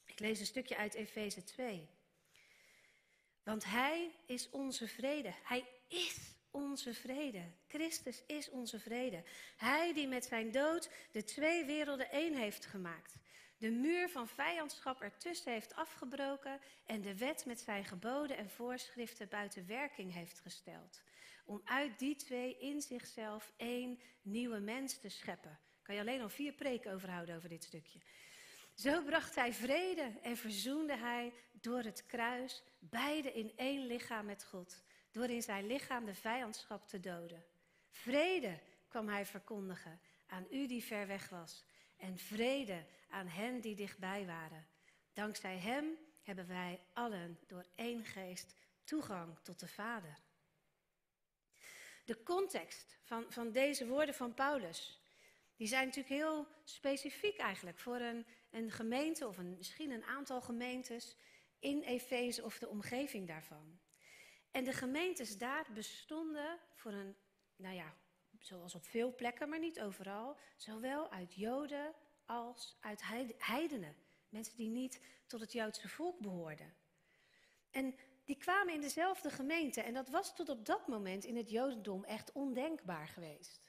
Ik 0.07 0.21
lees 0.21 0.41
een 0.41 0.47
stukje 0.47 0.77
uit 0.77 0.95
Efeze 0.95 1.45
2. 1.45 1.89
Want 3.43 3.65
Hij 3.65 4.11
is 4.27 4.51
onze 4.51 4.89
vrede. 4.89 5.35
Hij 5.43 5.65
is 5.89 6.35
onze 6.51 6.95
vrede. 6.95 7.43
Christus 7.67 8.23
is 8.27 8.51
onze 8.51 8.81
vrede. 8.81 9.23
Hij 9.57 9.93
die 9.93 10.09
met 10.09 10.25
zijn 10.25 10.51
dood 10.51 10.91
de 11.13 11.25
twee 11.25 11.65
werelden 11.65 12.11
één 12.11 12.35
heeft 12.35 12.67
gemaakt. 12.67 13.17
De 13.59 13.71
muur 13.71 14.09
van 14.09 14.29
vijandschap 14.29 15.01
ertussen 15.01 15.53
heeft 15.53 15.75
afgebroken 15.75 16.61
en 16.87 17.01
de 17.01 17.17
wet 17.17 17.45
met 17.47 17.61
zijn 17.61 17.85
geboden 17.85 18.37
en 18.37 18.51
voorschriften 18.51 19.29
buiten 19.29 19.67
werking 19.67 20.13
heeft 20.13 20.41
gesteld. 20.41 21.03
Om 21.45 21.61
uit 21.65 21.99
die 21.99 22.17
twee 22.17 22.59
in 22.59 22.83
zichzelf 22.83 23.53
één 23.57 24.01
nieuwe 24.23 24.59
mens 24.59 24.99
te 24.99 25.09
scheppen. 25.09 25.59
Kan 25.83 25.95
je 25.95 26.01
alleen 26.01 26.21
al 26.21 26.29
vier 26.29 26.53
preken 26.53 26.93
overhouden 26.93 27.37
over 27.37 27.49
dit 27.49 27.65
stukje. 27.65 28.01
Zo 28.75 29.03
bracht 29.03 29.35
hij 29.35 29.53
vrede 29.53 30.13
en 30.23 30.37
verzoende 30.37 30.97
hij 30.97 31.33
door 31.53 31.83
het 31.83 32.07
kruis 32.07 32.63
beide 32.79 33.33
in 33.33 33.53
één 33.57 33.87
lichaam 33.87 34.27
met 34.27 34.45
God. 34.45 34.83
Door 35.11 35.29
in 35.29 35.43
zijn 35.43 35.67
lichaam 35.67 36.05
de 36.05 36.15
vijandschap 36.15 36.89
te 36.89 37.01
doden. 37.01 37.45
Vrede 37.91 38.61
kwam 38.89 39.09
hij 39.09 39.27
verkondigen 39.27 40.01
aan 40.27 40.47
u 40.51 40.67
die 40.67 40.85
ver 40.85 41.07
weg 41.07 41.29
was. 41.29 41.65
En 41.97 42.19
vrede 42.19 42.87
aan 43.09 43.27
hen 43.27 43.61
die 43.61 43.75
dichtbij 43.75 44.27
waren. 44.27 44.67
Dankzij 45.13 45.59
hem 45.59 45.99
hebben 46.23 46.47
wij 46.47 46.81
allen 46.93 47.39
door 47.47 47.67
één 47.75 48.05
geest 48.05 48.55
toegang 48.85 49.39
tot 49.43 49.61
de 49.61 49.69
Vader. 49.69 50.19
De 52.05 52.23
context 52.23 52.99
van, 53.03 53.25
van 53.29 53.53
deze 53.53 53.87
woorden 53.87 54.15
van 54.15 54.35
Paulus, 54.35 55.01
die 55.57 55.67
zijn 55.67 55.87
natuurlijk 55.87 56.15
heel 56.15 56.47
specifiek 56.65 57.37
eigenlijk 57.37 57.79
voor 57.79 58.01
een, 58.01 58.27
een 58.51 58.71
gemeente 58.71 59.27
of 59.29 59.39
een, 59.39 59.57
misschien 59.57 59.91
een 59.91 60.05
aantal 60.05 60.41
gemeentes 60.41 61.17
in 61.59 61.83
Efeze 61.83 62.43
of 62.43 62.59
de 62.59 62.69
omgeving 62.69 63.29
daarvan. 63.29 63.81
En 64.51 64.65
de 64.65 64.73
gemeentes 64.73 65.39
daar 65.39 65.67
bestonden 65.75 66.59
voor 66.75 66.93
een, 66.93 67.17
nou 67.57 67.75
ja, 67.75 67.95
zoals 68.39 68.75
op 68.75 68.85
veel 68.87 69.15
plekken, 69.15 69.49
maar 69.49 69.59
niet 69.59 69.81
overal, 69.81 70.37
zowel 70.57 71.11
uit 71.11 71.35
Joden 71.35 71.95
als 72.27 72.77
uit 72.81 73.03
heidenen. 73.39 73.97
Mensen 74.29 74.57
die 74.57 74.69
niet 74.69 75.01
tot 75.27 75.41
het 75.41 75.53
Joodse 75.53 75.89
volk 75.89 76.19
behoorden. 76.19 76.75
En 77.71 77.95
die 78.25 78.37
kwamen 78.37 78.75
in 78.75 78.81
dezelfde 78.81 79.31
gemeente 79.31 79.81
en 79.81 79.95
dat 79.95 80.09
was 80.09 80.35
tot 80.35 80.49
op 80.49 80.66
dat 80.66 80.87
moment 80.87 81.25
in 81.25 81.37
het 81.37 81.50
Jodendom 81.50 82.04
echt 82.04 82.33
ondenkbaar 82.33 83.09
geweest. 83.09 83.62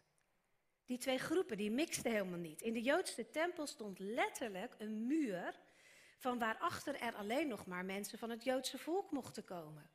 Die 0.85 0.97
twee 0.97 1.17
groepen, 1.17 1.57
die 1.57 1.71
mixten 1.71 2.11
helemaal 2.11 2.39
niet. 2.39 2.61
In 2.61 2.73
de 2.73 2.81
Joodse 2.81 3.29
tempel 3.29 3.67
stond 3.67 3.99
letterlijk 3.99 4.75
een 4.77 5.07
muur 5.07 5.59
van 6.17 6.39
waarachter 6.39 6.95
er 6.95 7.15
alleen 7.15 7.47
nog 7.47 7.65
maar 7.65 7.85
mensen 7.85 8.19
van 8.19 8.29
het 8.29 8.43
Joodse 8.43 8.77
volk 8.77 9.11
mochten 9.11 9.43
komen. 9.43 9.89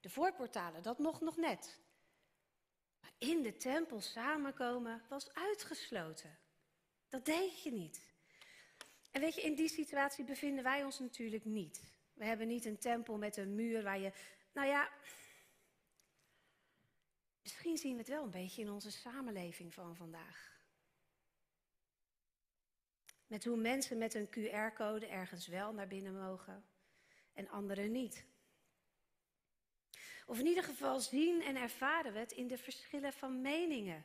De 0.00 0.10
voorportalen, 0.10 0.82
dat 0.82 0.98
mocht 0.98 1.20
nog 1.20 1.36
net. 1.36 1.78
Maar 3.00 3.12
in 3.18 3.42
de 3.42 3.56
tempel 3.56 4.00
samenkomen 4.00 5.02
was 5.08 5.34
uitgesloten. 5.34 6.38
Dat 7.08 7.24
deed 7.24 7.62
je 7.62 7.72
niet. 7.72 8.12
En 9.10 9.20
weet 9.20 9.34
je, 9.34 9.42
in 9.42 9.54
die 9.54 9.68
situatie 9.68 10.24
bevinden 10.24 10.64
wij 10.64 10.84
ons 10.84 10.98
natuurlijk 10.98 11.44
niet. 11.44 11.93
We 12.14 12.24
hebben 12.24 12.46
niet 12.46 12.64
een 12.64 12.78
tempel 12.78 13.18
met 13.18 13.36
een 13.36 13.54
muur 13.54 13.82
waar 13.82 13.98
je, 13.98 14.12
nou 14.52 14.68
ja, 14.68 14.90
misschien 17.42 17.78
zien 17.78 17.92
we 17.92 17.98
het 17.98 18.08
wel 18.08 18.22
een 18.22 18.30
beetje 18.30 18.62
in 18.62 18.70
onze 18.70 18.90
samenleving 18.90 19.74
van 19.74 19.96
vandaag. 19.96 20.52
Met 23.26 23.44
hoe 23.44 23.56
mensen 23.56 23.98
met 23.98 24.14
een 24.14 24.28
QR-code 24.28 25.06
ergens 25.06 25.46
wel 25.46 25.72
naar 25.72 25.88
binnen 25.88 26.14
mogen 26.14 26.64
en 27.32 27.48
anderen 27.48 27.92
niet. 27.92 28.24
Of 30.26 30.38
in 30.38 30.46
ieder 30.46 30.64
geval 30.64 31.00
zien 31.00 31.42
en 31.42 31.56
ervaren 31.56 32.12
we 32.12 32.18
het 32.18 32.32
in 32.32 32.48
de 32.48 32.58
verschillen 32.58 33.12
van 33.12 33.40
meningen, 33.40 34.04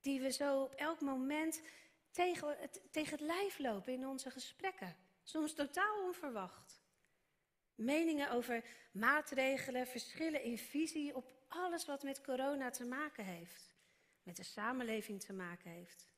die 0.00 0.20
we 0.20 0.32
zo 0.32 0.62
op 0.62 0.72
elk 0.72 1.00
moment 1.00 1.62
tegen 2.10 2.56
het, 2.58 2.82
tegen 2.90 3.12
het 3.12 3.20
lijf 3.20 3.58
lopen 3.58 3.92
in 3.92 4.06
onze 4.06 4.30
gesprekken. 4.30 4.96
Soms 5.22 5.54
totaal 5.54 6.04
onverwacht. 6.04 6.77
Meningen 7.78 8.30
over 8.30 8.64
maatregelen, 8.92 9.86
verschillen 9.86 10.42
in 10.42 10.58
visie 10.58 11.14
op 11.14 11.32
alles 11.48 11.84
wat 11.84 12.02
met 12.02 12.20
corona 12.20 12.70
te 12.70 12.84
maken 12.84 13.24
heeft. 13.24 13.72
Met 14.22 14.36
de 14.36 14.42
samenleving 14.42 15.20
te 15.20 15.32
maken 15.32 15.70
heeft. 15.70 16.08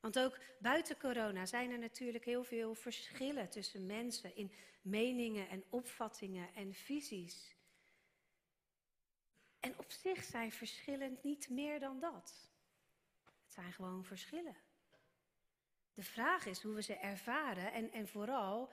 Want 0.00 0.18
ook 0.18 0.38
buiten 0.58 0.98
corona 0.98 1.46
zijn 1.46 1.70
er 1.70 1.78
natuurlijk 1.78 2.24
heel 2.24 2.44
veel 2.44 2.74
verschillen 2.74 3.50
tussen 3.50 3.86
mensen 3.86 4.36
in 4.36 4.52
meningen 4.82 5.48
en 5.48 5.64
opvattingen 5.68 6.54
en 6.54 6.74
visies. 6.74 7.56
En 9.60 9.78
op 9.78 9.92
zich 9.92 10.24
zijn 10.24 10.52
verschillen 10.52 11.18
niet 11.22 11.48
meer 11.48 11.80
dan 11.80 11.98
dat. 11.98 12.50
Het 13.24 13.52
zijn 13.52 13.72
gewoon 13.72 14.04
verschillen. 14.04 14.56
De 15.94 16.02
vraag 16.02 16.46
is 16.46 16.62
hoe 16.62 16.74
we 16.74 16.82
ze 16.82 16.94
ervaren 16.94 17.72
en, 17.72 17.92
en 17.92 18.08
vooral 18.08 18.72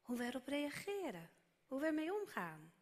hoe 0.00 0.16
we 0.16 0.24
erop 0.24 0.46
reageren, 0.46 1.30
hoe 1.68 1.80
we 1.80 1.86
ermee 1.86 2.14
omgaan. 2.14 2.72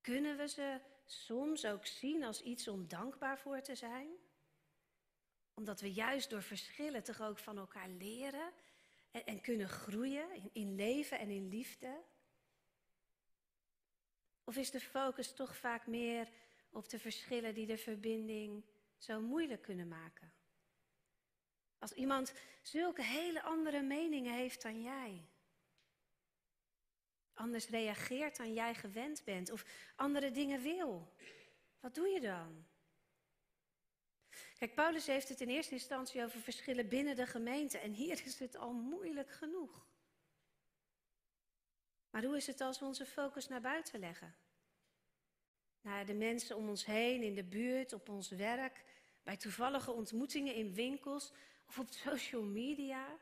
Kunnen 0.00 0.36
we 0.36 0.48
ze 0.48 0.80
soms 1.04 1.64
ook 1.64 1.86
zien 1.86 2.24
als 2.24 2.42
iets 2.42 2.68
om 2.68 2.88
dankbaar 2.88 3.38
voor 3.38 3.60
te 3.60 3.74
zijn? 3.74 4.08
Omdat 5.54 5.80
we 5.80 5.92
juist 5.92 6.30
door 6.30 6.42
verschillen 6.42 7.02
toch 7.02 7.20
ook 7.20 7.38
van 7.38 7.58
elkaar 7.58 7.88
leren 7.88 8.52
en, 9.10 9.26
en 9.26 9.40
kunnen 9.40 9.68
groeien 9.68 10.34
in, 10.34 10.50
in 10.52 10.74
leven 10.74 11.18
en 11.18 11.30
in 11.30 11.48
liefde? 11.48 12.02
Of 14.44 14.56
is 14.56 14.70
de 14.70 14.80
focus 14.80 15.34
toch 15.34 15.56
vaak 15.56 15.86
meer 15.86 16.28
op 16.70 16.88
de 16.88 16.98
verschillen 16.98 17.54
die 17.54 17.66
de 17.66 17.78
verbinding 17.78 18.64
zo 18.96 19.20
moeilijk 19.20 19.62
kunnen 19.62 19.88
maken? 19.88 20.32
Als 21.78 21.92
iemand 21.92 22.34
zulke 22.62 23.02
hele 23.02 23.42
andere 23.42 23.82
meningen 23.82 24.34
heeft 24.34 24.62
dan 24.62 24.82
jij. 24.82 25.28
Anders 27.34 27.68
reageert 27.68 28.36
dan 28.36 28.52
jij 28.52 28.74
gewend 28.74 29.24
bent 29.24 29.50
of 29.50 29.64
andere 29.96 30.30
dingen 30.30 30.62
wil. 30.62 31.14
Wat 31.80 31.94
doe 31.94 32.08
je 32.08 32.20
dan? 32.20 32.66
Kijk, 34.58 34.74
Paulus 34.74 35.06
heeft 35.06 35.28
het 35.28 35.40
in 35.40 35.48
eerste 35.48 35.72
instantie 35.72 36.24
over 36.24 36.40
verschillen 36.40 36.88
binnen 36.88 37.16
de 37.16 37.26
gemeente 37.26 37.78
en 37.78 37.92
hier 37.92 38.22
is 38.24 38.38
het 38.38 38.56
al 38.56 38.72
moeilijk 38.72 39.30
genoeg. 39.30 39.86
Maar 42.10 42.24
hoe 42.24 42.36
is 42.36 42.46
het 42.46 42.60
als 42.60 42.78
we 42.78 42.84
onze 42.84 43.06
focus 43.06 43.48
naar 43.48 43.60
buiten 43.60 44.00
leggen? 44.00 44.34
Naar 45.80 46.06
de 46.06 46.14
mensen 46.14 46.56
om 46.56 46.68
ons 46.68 46.84
heen, 46.84 47.22
in 47.22 47.34
de 47.34 47.44
buurt, 47.44 47.92
op 47.92 48.08
ons 48.08 48.28
werk, 48.28 48.84
bij 49.22 49.36
toevallige 49.36 49.92
ontmoetingen 49.92 50.54
in 50.54 50.74
winkels 50.74 51.32
of 51.66 51.78
op 51.78 51.90
social 51.90 52.42
media. 52.42 53.18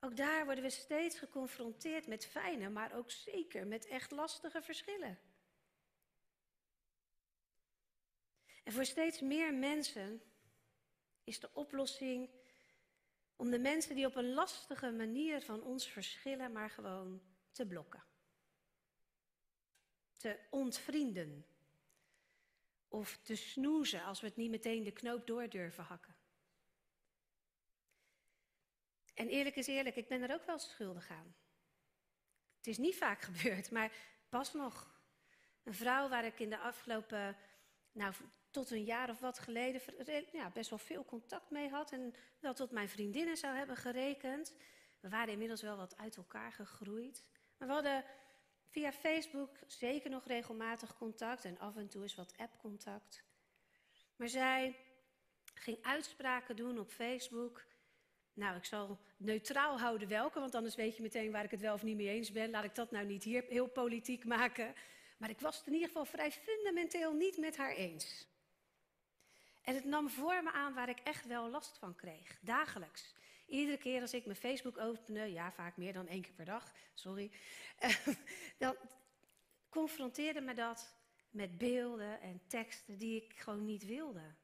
Ook 0.00 0.16
daar 0.16 0.44
worden 0.44 0.64
we 0.64 0.70
steeds 0.70 1.18
geconfronteerd 1.18 2.06
met 2.06 2.26
fijne, 2.26 2.70
maar 2.70 2.94
ook 2.94 3.10
zeker 3.10 3.66
met 3.66 3.86
echt 3.86 4.10
lastige 4.10 4.62
verschillen. 4.62 5.18
En 8.64 8.72
voor 8.72 8.84
steeds 8.84 9.20
meer 9.20 9.54
mensen 9.54 10.22
is 11.24 11.40
de 11.40 11.50
oplossing 11.54 12.30
om 13.36 13.50
de 13.50 13.58
mensen 13.58 13.94
die 13.94 14.06
op 14.06 14.16
een 14.16 14.32
lastige 14.32 14.90
manier 14.90 15.40
van 15.40 15.62
ons 15.62 15.86
verschillen, 15.86 16.52
maar 16.52 16.70
gewoon 16.70 17.22
te 17.52 17.66
blokken. 17.66 18.04
Te 20.16 20.38
ontvrienden. 20.50 21.46
Of 22.88 23.18
te 23.22 23.36
snoezen 23.36 24.04
als 24.04 24.20
we 24.20 24.26
het 24.26 24.36
niet 24.36 24.50
meteen 24.50 24.84
de 24.84 24.92
knoop 24.92 25.26
door 25.26 25.48
durven 25.48 25.84
hakken. 25.84 26.19
En 29.20 29.28
eerlijk 29.28 29.56
is 29.56 29.66
eerlijk, 29.66 29.96
ik 29.96 30.08
ben 30.08 30.22
er 30.22 30.34
ook 30.34 30.46
wel 30.46 30.58
schuldig 30.58 31.10
aan. 31.10 31.34
Het 32.56 32.66
is 32.66 32.78
niet 32.78 32.96
vaak 32.96 33.20
gebeurd, 33.30 33.70
maar 33.70 33.92
pas 34.28 34.52
nog. 34.52 34.98
Een 35.62 35.74
vrouw 35.74 36.08
waar 36.08 36.24
ik 36.24 36.38
in 36.38 36.50
de 36.50 36.58
afgelopen, 36.58 37.36
nou 37.92 38.14
tot 38.50 38.70
een 38.70 38.84
jaar 38.84 39.10
of 39.10 39.20
wat 39.20 39.38
geleden, 39.38 39.82
ja, 40.32 40.50
best 40.50 40.70
wel 40.70 40.78
veel 40.78 41.04
contact 41.04 41.50
mee 41.50 41.68
had. 41.68 41.92
En 41.92 42.14
wel 42.38 42.54
tot 42.54 42.70
mijn 42.70 42.88
vriendinnen 42.88 43.36
zou 43.36 43.56
hebben 43.56 43.76
gerekend. 43.76 44.54
We 45.00 45.08
waren 45.08 45.32
inmiddels 45.32 45.62
wel 45.62 45.76
wat 45.76 45.96
uit 45.96 46.16
elkaar 46.16 46.52
gegroeid. 46.52 47.24
Maar 47.56 47.68
we 47.68 47.74
hadden 47.74 48.04
via 48.66 48.92
Facebook 48.92 49.58
zeker 49.66 50.10
nog 50.10 50.26
regelmatig 50.26 50.96
contact 50.96 51.44
en 51.44 51.58
af 51.58 51.76
en 51.76 51.88
toe 51.88 52.04
is 52.04 52.14
wat 52.14 52.36
app-contact. 52.36 53.24
Maar 54.16 54.28
zij 54.28 54.76
ging 55.54 55.78
uitspraken 55.82 56.56
doen 56.56 56.78
op 56.78 56.90
Facebook 56.90 57.68
Nou, 58.40 58.56
ik 58.56 58.64
zal 58.64 58.98
neutraal 59.16 59.78
houden 59.78 60.08
welke, 60.08 60.40
want 60.40 60.54
anders 60.54 60.74
weet 60.74 60.96
je 60.96 61.02
meteen 61.02 61.32
waar 61.32 61.44
ik 61.44 61.50
het 61.50 61.60
wel 61.60 61.74
of 61.74 61.82
niet 61.82 61.96
mee 61.96 62.08
eens 62.08 62.32
ben. 62.32 62.50
Laat 62.50 62.64
ik 62.64 62.74
dat 62.74 62.90
nou 62.90 63.06
niet 63.06 63.24
hier 63.24 63.44
heel 63.48 63.66
politiek 63.66 64.24
maken. 64.24 64.74
Maar 65.16 65.30
ik 65.30 65.40
was 65.40 65.58
het 65.58 65.66
in 65.66 65.72
ieder 65.72 65.88
geval 65.88 66.04
vrij 66.04 66.32
fundamenteel 66.32 67.12
niet 67.12 67.38
met 67.38 67.56
haar 67.56 67.72
eens. 67.72 68.26
En 69.62 69.74
het 69.74 69.84
nam 69.84 70.08
vormen 70.10 70.52
aan 70.52 70.74
waar 70.74 70.88
ik 70.88 70.98
echt 70.98 71.26
wel 71.26 71.50
last 71.50 71.78
van 71.78 71.94
kreeg, 71.94 72.38
dagelijks. 72.40 73.14
Iedere 73.46 73.78
keer 73.78 74.00
als 74.00 74.14
ik 74.14 74.24
mijn 74.24 74.36
Facebook 74.36 74.78
opende, 74.78 75.32
ja, 75.32 75.52
vaak 75.52 75.76
meer 75.76 75.92
dan 75.92 76.08
één 76.08 76.22
keer 76.22 76.32
per 76.32 76.44
dag, 76.44 76.72
sorry, 76.94 77.30
dan 78.58 78.76
confronteerde 79.68 80.40
me 80.40 80.54
dat 80.54 80.94
met 81.30 81.58
beelden 81.58 82.20
en 82.20 82.40
teksten 82.46 82.98
die 82.98 83.22
ik 83.22 83.38
gewoon 83.38 83.64
niet 83.64 83.86
wilde. 83.86 84.34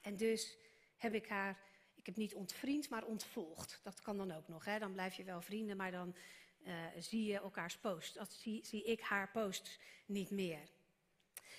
En 0.00 0.16
dus 0.16 0.56
heb 0.96 1.14
ik 1.14 1.28
haar, 1.28 1.58
ik 2.04 2.10
heb 2.14 2.24
niet 2.24 2.34
ontvriend, 2.34 2.88
maar 2.88 3.04
ontvolgd. 3.04 3.80
Dat 3.82 4.00
kan 4.00 4.16
dan 4.16 4.32
ook 4.32 4.48
nog, 4.48 4.64
hè? 4.64 4.78
dan 4.78 4.92
blijf 4.92 5.14
je 5.14 5.24
wel 5.24 5.40
vrienden, 5.40 5.76
maar 5.76 5.90
dan 5.90 6.14
uh, 6.66 6.86
zie 6.98 7.24
je 7.24 7.38
elkaars 7.38 7.76
post. 7.76 8.14
Dat 8.14 8.32
zie, 8.32 8.66
zie 8.66 8.84
ik 8.84 9.00
haar 9.00 9.30
post 9.30 9.78
niet 10.06 10.30
meer. 10.30 10.68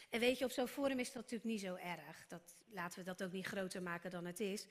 En 0.10 0.20
weet 0.20 0.38
je, 0.38 0.46
op 0.46 0.52
zo'n 0.52 0.68
forum 0.68 1.00
is 1.00 1.12
dat 1.12 1.16
natuurlijk 1.16 1.50
niet 1.50 1.60
zo 1.62 1.76
erg. 1.76 2.28
Dat, 2.28 2.56
laten 2.68 3.00
we 3.00 3.06
dat 3.06 3.24
ook 3.24 3.32
niet 3.32 3.46
groter 3.46 3.82
maken 3.82 4.10
dan 4.12 4.26
het 4.26 4.40
is. 4.40 4.68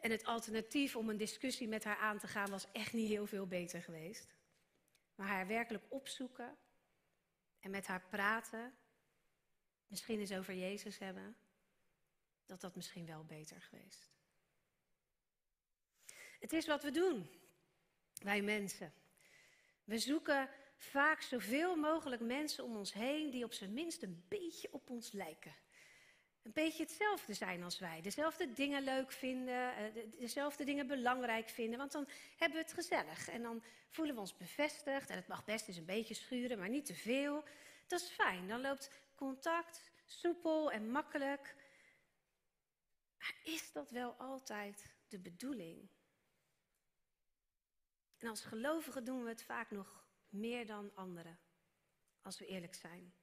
En 0.00 0.10
het 0.10 0.24
alternatief 0.24 0.96
om 0.96 1.08
een 1.08 1.16
discussie 1.16 1.68
met 1.68 1.84
haar 1.84 1.98
aan 1.98 2.18
te 2.18 2.26
gaan 2.26 2.50
was 2.50 2.72
echt 2.72 2.92
niet 2.92 3.08
heel 3.08 3.26
veel 3.26 3.46
beter 3.46 3.82
geweest. 3.82 4.34
Maar 5.14 5.26
haar 5.26 5.46
werkelijk 5.46 5.84
opzoeken 5.88 6.56
en 7.60 7.70
met 7.70 7.86
haar 7.86 8.06
praten, 8.10 8.74
misschien 9.86 10.20
eens 10.20 10.32
over 10.32 10.54
Jezus 10.54 10.98
hebben, 10.98 11.36
dat 12.46 12.60
dat 12.60 12.76
misschien 12.76 13.06
wel 13.06 13.24
beter 13.24 13.60
geweest. 13.60 14.12
Het 16.42 16.52
is 16.52 16.66
wat 16.66 16.82
we 16.82 16.90
doen, 16.90 17.30
wij 18.22 18.42
mensen. 18.42 18.92
We 19.84 19.98
zoeken 19.98 20.48
vaak 20.76 21.20
zoveel 21.20 21.76
mogelijk 21.76 22.22
mensen 22.22 22.64
om 22.64 22.76
ons 22.76 22.92
heen 22.92 23.30
die 23.30 23.44
op 23.44 23.52
zijn 23.52 23.72
minst 23.72 24.02
een 24.02 24.24
beetje 24.28 24.72
op 24.72 24.90
ons 24.90 25.12
lijken. 25.12 25.54
Een 26.42 26.52
beetje 26.52 26.82
hetzelfde 26.82 27.34
zijn 27.34 27.62
als 27.62 27.78
wij. 27.78 28.00
Dezelfde 28.00 28.52
dingen 28.52 28.82
leuk 28.82 29.12
vinden, 29.12 29.76
eh, 29.76 29.84
dezelfde 30.18 30.64
dingen 30.64 30.86
belangrijk 30.86 31.48
vinden. 31.48 31.78
Want 31.78 31.92
dan 31.92 32.08
hebben 32.36 32.58
we 32.58 32.64
het 32.64 32.74
gezellig. 32.74 33.28
En 33.28 33.42
dan 33.42 33.62
voelen 33.90 34.14
we 34.14 34.20
ons 34.20 34.36
bevestigd. 34.36 35.10
En 35.10 35.16
het 35.16 35.28
mag 35.28 35.44
best 35.44 35.68
eens 35.68 35.76
een 35.76 35.84
beetje 35.84 36.14
schuren, 36.14 36.58
maar 36.58 36.68
niet 36.68 36.86
te 36.86 36.94
veel. 36.94 37.44
Dat 37.86 38.00
is 38.00 38.08
fijn. 38.08 38.48
Dan 38.48 38.60
loopt 38.60 38.90
contact 39.14 39.92
soepel 40.04 40.72
en 40.72 40.90
makkelijk. 40.90 41.54
Maar 43.18 43.36
is 43.42 43.72
dat 43.72 43.90
wel 43.90 44.14
altijd 44.18 44.94
de 45.08 45.18
bedoeling? 45.18 45.88
En 48.22 48.28
als 48.28 48.44
gelovigen 48.44 49.04
doen 49.04 49.22
we 49.22 49.28
het 49.28 49.42
vaak 49.42 49.70
nog 49.70 50.06
meer 50.28 50.66
dan 50.66 50.94
anderen, 50.94 51.38
als 52.20 52.38
we 52.38 52.46
eerlijk 52.46 52.74
zijn. 52.74 53.14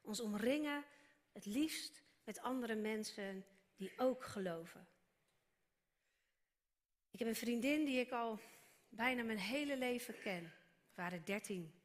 Ons 0.00 0.20
omringen 0.20 0.84
het 1.32 1.46
liefst 1.46 2.02
met 2.24 2.40
andere 2.40 2.74
mensen 2.74 3.46
die 3.76 3.98
ook 3.98 4.24
geloven. 4.24 4.88
Ik 7.10 7.18
heb 7.18 7.28
een 7.28 7.36
vriendin 7.36 7.84
die 7.84 8.00
ik 8.00 8.10
al 8.10 8.40
bijna 8.88 9.22
mijn 9.22 9.38
hele 9.38 9.76
leven 9.76 10.20
ken. 10.20 10.42
We 10.42 10.94
waren 10.94 11.24
dertien. 11.24 11.82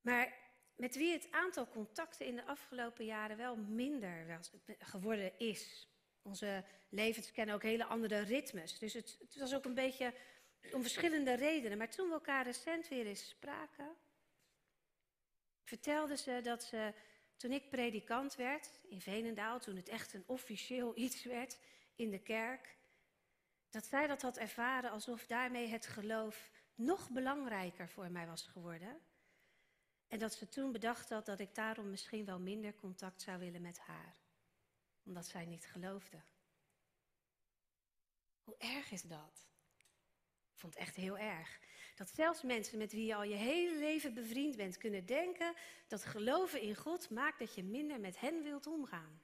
Maar 0.00 0.38
met 0.76 0.94
wie 0.96 1.12
het 1.12 1.30
aantal 1.30 1.68
contacten 1.68 2.26
in 2.26 2.36
de 2.36 2.44
afgelopen 2.44 3.04
jaren 3.04 3.36
wel 3.36 3.56
minder 3.56 4.40
geworden 4.78 5.38
is. 5.38 5.88
Onze 6.24 6.64
levens 6.88 7.32
kennen 7.32 7.54
ook 7.54 7.62
hele 7.62 7.84
andere 7.84 8.18
ritmes. 8.18 8.78
Dus 8.78 8.92
het, 8.92 9.16
het 9.20 9.36
was 9.36 9.54
ook 9.54 9.64
een 9.64 9.74
beetje 9.74 10.14
om 10.72 10.82
verschillende 10.82 11.34
redenen. 11.34 11.78
Maar 11.78 11.90
toen 11.90 12.06
we 12.06 12.14
elkaar 12.14 12.44
recent 12.44 12.88
weer 12.88 13.06
eens 13.06 13.28
spraken, 13.28 13.96
vertelde 15.64 16.16
ze 16.16 16.40
dat 16.42 16.64
ze, 16.64 16.92
toen 17.36 17.52
ik 17.52 17.70
predikant 17.70 18.34
werd 18.34 18.80
in 18.88 19.00
Venendaal, 19.00 19.60
toen 19.60 19.76
het 19.76 19.88
echt 19.88 20.14
een 20.14 20.24
officieel 20.26 20.92
iets 21.04 21.24
werd 21.24 21.58
in 21.94 22.10
de 22.10 22.22
kerk, 22.22 22.76
dat 23.70 23.84
zij 23.84 24.06
dat 24.06 24.22
had 24.22 24.36
ervaren 24.36 24.90
alsof 24.90 25.26
daarmee 25.26 25.68
het 25.68 25.86
geloof 25.86 26.50
nog 26.74 27.10
belangrijker 27.10 27.88
voor 27.88 28.10
mij 28.10 28.26
was 28.26 28.42
geworden. 28.42 29.00
En 30.08 30.18
dat 30.18 30.34
ze 30.34 30.48
toen 30.48 30.72
bedacht 30.72 31.10
had 31.10 31.26
dat 31.26 31.40
ik 31.40 31.54
daarom 31.54 31.90
misschien 31.90 32.24
wel 32.24 32.38
minder 32.38 32.74
contact 32.74 33.22
zou 33.22 33.38
willen 33.38 33.62
met 33.62 33.78
haar, 33.78 34.16
omdat 35.04 35.26
zij 35.26 35.44
niet 35.44 35.66
geloofde. 35.66 36.22
Hoe 38.42 38.56
erg 38.58 38.90
is 38.90 39.02
dat? 39.02 39.46
Ik 40.52 40.60
vond 40.60 40.74
het 40.74 40.82
echt 40.82 40.96
heel 40.96 41.18
erg. 41.18 41.60
Dat 41.94 42.10
zelfs 42.10 42.42
mensen 42.42 42.78
met 42.78 42.92
wie 42.92 43.06
je 43.06 43.14
al 43.14 43.22
je 43.22 43.34
hele 43.34 43.78
leven 43.78 44.14
bevriend 44.14 44.56
bent 44.56 44.76
kunnen 44.76 45.06
denken 45.06 45.54
dat 45.88 46.04
geloven 46.04 46.60
in 46.60 46.74
God 46.74 47.10
maakt 47.10 47.38
dat 47.38 47.54
je 47.54 47.64
minder 47.64 48.00
met 48.00 48.20
hen 48.20 48.42
wilt 48.42 48.66
omgaan. 48.66 49.22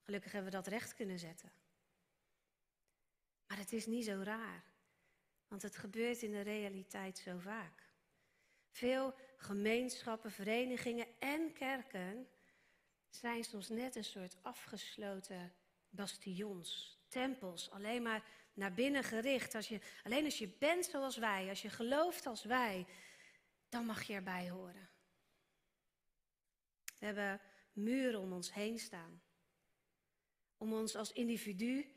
Gelukkig 0.00 0.32
hebben 0.32 0.50
we 0.50 0.56
dat 0.56 0.66
recht 0.66 0.94
kunnen 0.94 1.18
zetten. 1.18 1.52
Maar 3.46 3.58
het 3.58 3.72
is 3.72 3.86
niet 3.86 4.04
zo 4.04 4.20
raar, 4.22 4.64
want 5.48 5.62
het 5.62 5.76
gebeurt 5.76 6.22
in 6.22 6.32
de 6.32 6.40
realiteit 6.40 7.18
zo 7.18 7.38
vaak. 7.38 7.90
Veel 8.70 9.14
gemeenschappen, 9.36 10.30
verenigingen 10.30 11.06
en 11.18 11.52
kerken 11.52 12.28
zijn 13.16 13.44
soms 13.44 13.68
net 13.68 13.96
een 13.96 14.04
soort 14.04 14.36
afgesloten 14.42 15.52
bastions, 15.90 16.98
tempels, 17.08 17.70
alleen 17.70 18.02
maar 18.02 18.24
naar 18.54 18.74
binnen 18.74 19.04
gericht. 19.04 19.54
Als 19.54 19.68
je, 19.68 19.80
alleen 20.04 20.24
als 20.24 20.38
je 20.38 20.48
bent 20.48 20.84
zoals 20.84 21.16
wij, 21.16 21.48
als 21.48 21.62
je 21.62 21.70
gelooft 21.70 22.26
als 22.26 22.44
wij, 22.44 22.86
dan 23.68 23.84
mag 23.84 24.02
je 24.02 24.14
erbij 24.14 24.50
horen. 24.50 24.88
We 26.98 27.06
hebben 27.06 27.40
muren 27.72 28.20
om 28.20 28.32
ons 28.32 28.52
heen 28.52 28.78
staan. 28.78 29.22
Om 30.56 30.72
ons 30.72 30.96
als 30.96 31.12
individu, 31.12 31.92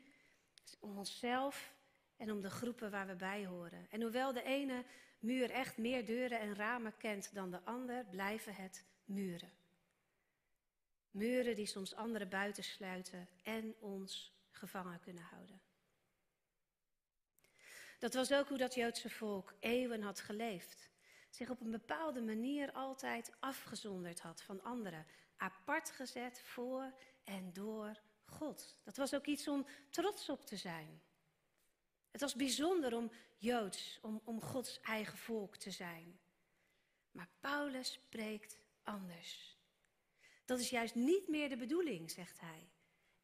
om 0.80 0.98
onszelf 0.98 1.74
en 2.16 2.30
om 2.30 2.40
de 2.40 2.50
groepen 2.50 2.90
waar 2.90 3.06
we 3.06 3.16
bij 3.16 3.46
horen. 3.46 3.86
En 3.90 4.02
hoewel 4.02 4.32
de 4.32 4.42
ene 4.42 4.84
muur 5.18 5.50
echt 5.50 5.76
meer 5.76 6.06
deuren 6.06 6.40
en 6.40 6.54
ramen 6.54 6.96
kent 6.96 7.34
dan 7.34 7.50
de 7.50 7.60
ander, 7.64 8.04
blijven 8.04 8.54
het 8.54 8.84
muren. 9.04 9.52
Muren 11.16 11.54
die 11.54 11.66
soms 11.66 11.94
anderen 11.94 12.28
buitensluiten 12.28 13.28
en 13.42 13.74
ons 13.80 14.32
gevangen 14.50 15.00
kunnen 15.00 15.22
houden. 15.22 15.60
Dat 17.98 18.14
was 18.14 18.32
ook 18.32 18.48
hoe 18.48 18.58
dat 18.58 18.74
Joodse 18.74 19.10
volk 19.10 19.54
eeuwen 19.60 20.02
had 20.02 20.20
geleefd. 20.20 20.90
Zich 21.30 21.50
op 21.50 21.60
een 21.60 21.70
bepaalde 21.70 22.22
manier 22.22 22.72
altijd 22.72 23.32
afgezonderd 23.40 24.20
had 24.20 24.42
van 24.42 24.62
anderen. 24.62 25.06
Apart 25.36 25.90
gezet 25.90 26.40
voor 26.40 26.92
en 27.24 27.52
door 27.52 28.00
God. 28.24 28.78
Dat 28.84 28.96
was 28.96 29.14
ook 29.14 29.26
iets 29.26 29.48
om 29.48 29.66
trots 29.90 30.28
op 30.28 30.44
te 30.44 30.56
zijn. 30.56 31.02
Het 32.10 32.20
was 32.20 32.34
bijzonder 32.34 32.96
om 32.96 33.10
Joods, 33.36 33.98
om, 34.02 34.20
om 34.24 34.40
Gods 34.40 34.80
eigen 34.80 35.18
volk 35.18 35.56
te 35.56 35.70
zijn. 35.70 36.18
Maar 37.10 37.28
Paulus 37.40 37.92
spreekt 37.92 38.58
anders. 38.82 39.55
Dat 40.46 40.58
is 40.58 40.70
juist 40.70 40.94
niet 40.94 41.28
meer 41.28 41.48
de 41.48 41.56
bedoeling, 41.56 42.10
zegt 42.10 42.40
hij. 42.40 42.68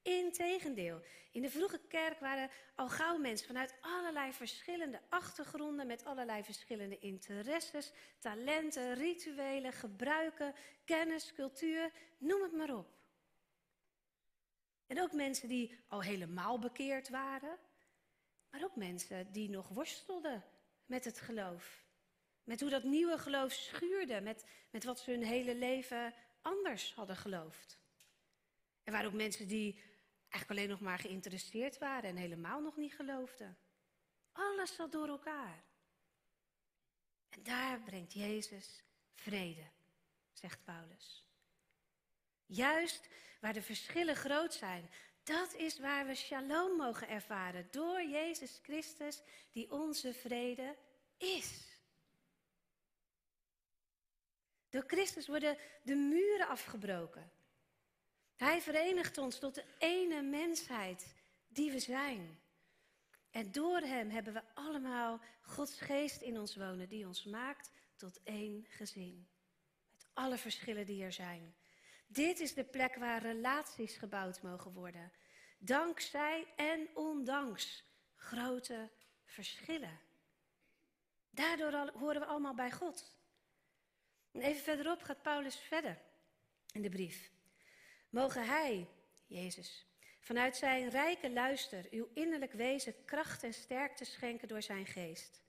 Integendeel, 0.02 1.02
in 1.30 1.42
de 1.42 1.50
vroege 1.50 1.80
kerk 1.88 2.18
waren 2.18 2.50
al 2.74 2.88
gauw 2.88 3.18
mensen 3.18 3.46
vanuit 3.46 3.74
allerlei 3.80 4.32
verschillende 4.32 5.00
achtergronden, 5.08 5.86
met 5.86 6.04
allerlei 6.04 6.44
verschillende 6.44 6.98
interesses, 6.98 7.92
talenten, 8.18 8.94
rituelen, 8.94 9.72
gebruiken, 9.72 10.54
kennis, 10.84 11.32
cultuur, 11.32 11.92
noem 12.18 12.42
het 12.42 12.52
maar 12.52 12.76
op. 12.76 13.00
En 14.86 15.00
ook 15.00 15.12
mensen 15.12 15.48
die 15.48 15.78
al 15.88 16.02
helemaal 16.02 16.58
bekeerd 16.58 17.08
waren, 17.08 17.58
maar 18.50 18.64
ook 18.64 18.76
mensen 18.76 19.32
die 19.32 19.50
nog 19.50 19.68
worstelden 19.68 20.44
met 20.86 21.04
het 21.04 21.20
geloof. 21.20 21.84
Met 22.44 22.60
hoe 22.60 22.70
dat 22.70 22.82
nieuwe 22.82 23.18
geloof 23.18 23.52
schuurde, 23.52 24.20
met, 24.20 24.44
met 24.70 24.84
wat 24.84 25.00
ze 25.00 25.10
hun 25.10 25.22
hele 25.22 25.54
leven 25.54 26.14
anders 26.42 26.94
hadden 26.94 27.16
geloofd. 27.16 27.78
Er 28.82 28.92
waren 28.92 29.06
ook 29.06 29.16
mensen 29.16 29.48
die 29.48 29.82
eigenlijk 30.28 30.50
alleen 30.50 30.68
nog 30.68 30.80
maar 30.80 30.98
geïnteresseerd 30.98 31.78
waren 31.78 32.10
en 32.10 32.16
helemaal 32.16 32.60
nog 32.60 32.76
niet 32.76 32.94
geloofden. 32.94 33.58
Alles 34.32 34.74
zat 34.74 34.92
door 34.92 35.08
elkaar. 35.08 35.64
En 37.28 37.42
daar 37.42 37.80
brengt 37.80 38.12
Jezus 38.12 38.84
vrede, 39.14 39.70
zegt 40.32 40.64
Paulus. 40.64 41.26
Juist 42.46 43.08
waar 43.40 43.52
de 43.52 43.62
verschillen 43.62 44.16
groot 44.16 44.54
zijn, 44.54 44.90
dat 45.22 45.54
is 45.54 45.78
waar 45.78 46.06
we 46.06 46.14
shalom 46.14 46.76
mogen 46.76 47.08
ervaren 47.08 47.68
door 47.70 48.02
Jezus 48.02 48.60
Christus, 48.62 49.22
die 49.50 49.70
onze 49.70 50.14
vrede 50.14 50.76
is. 51.16 51.71
Door 54.72 54.84
Christus 54.86 55.26
worden 55.26 55.56
de 55.82 55.94
muren 55.94 56.48
afgebroken. 56.48 57.30
Hij 58.36 58.60
verenigt 58.60 59.18
ons 59.18 59.38
tot 59.38 59.54
de 59.54 59.64
ene 59.78 60.22
mensheid 60.22 61.14
die 61.48 61.70
we 61.70 61.78
zijn. 61.78 62.38
En 63.30 63.52
door 63.52 63.80
Hem 63.80 64.10
hebben 64.10 64.32
we 64.32 64.42
allemaal 64.54 65.20
Gods 65.42 65.80
geest 65.80 66.20
in 66.20 66.38
ons 66.38 66.56
wonen, 66.56 66.88
die 66.88 67.06
ons 67.06 67.24
maakt 67.24 67.70
tot 67.96 68.22
één 68.22 68.66
gezin. 68.68 69.28
Met 69.90 70.06
alle 70.12 70.38
verschillen 70.38 70.86
die 70.86 71.04
er 71.04 71.12
zijn. 71.12 71.54
Dit 72.06 72.40
is 72.40 72.54
de 72.54 72.64
plek 72.64 72.94
waar 72.94 73.22
relaties 73.22 73.96
gebouwd 73.96 74.42
mogen 74.42 74.72
worden. 74.72 75.12
Dankzij 75.58 76.46
en 76.56 76.88
ondanks 76.94 77.84
grote 78.14 78.90
verschillen. 79.24 80.00
Daardoor 81.30 81.90
horen 81.94 82.20
we 82.20 82.26
allemaal 82.26 82.54
bij 82.54 82.70
God. 82.70 83.20
En 84.32 84.40
even 84.40 84.62
verderop 84.62 85.02
gaat 85.02 85.22
Paulus 85.22 85.56
verder 85.56 85.98
in 86.72 86.82
de 86.82 86.88
brief. 86.88 87.30
Mogen 88.10 88.46
Hij, 88.46 88.88
Jezus, 89.26 89.86
vanuit 90.20 90.56
Zijn 90.56 90.88
rijke 90.88 91.30
luister 91.30 91.86
uw 91.90 92.08
innerlijk 92.14 92.52
wezen 92.52 93.04
kracht 93.04 93.42
en 93.42 93.54
sterkte 93.54 94.04
schenken 94.04 94.48
door 94.48 94.62
Zijn 94.62 94.86
geest, 94.86 95.42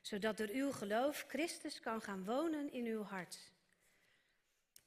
zodat 0.00 0.36
door 0.36 0.48
uw 0.48 0.72
geloof 0.72 1.24
Christus 1.28 1.80
kan 1.80 2.02
gaan 2.02 2.24
wonen 2.24 2.72
in 2.72 2.84
uw 2.84 3.02
hart 3.02 3.54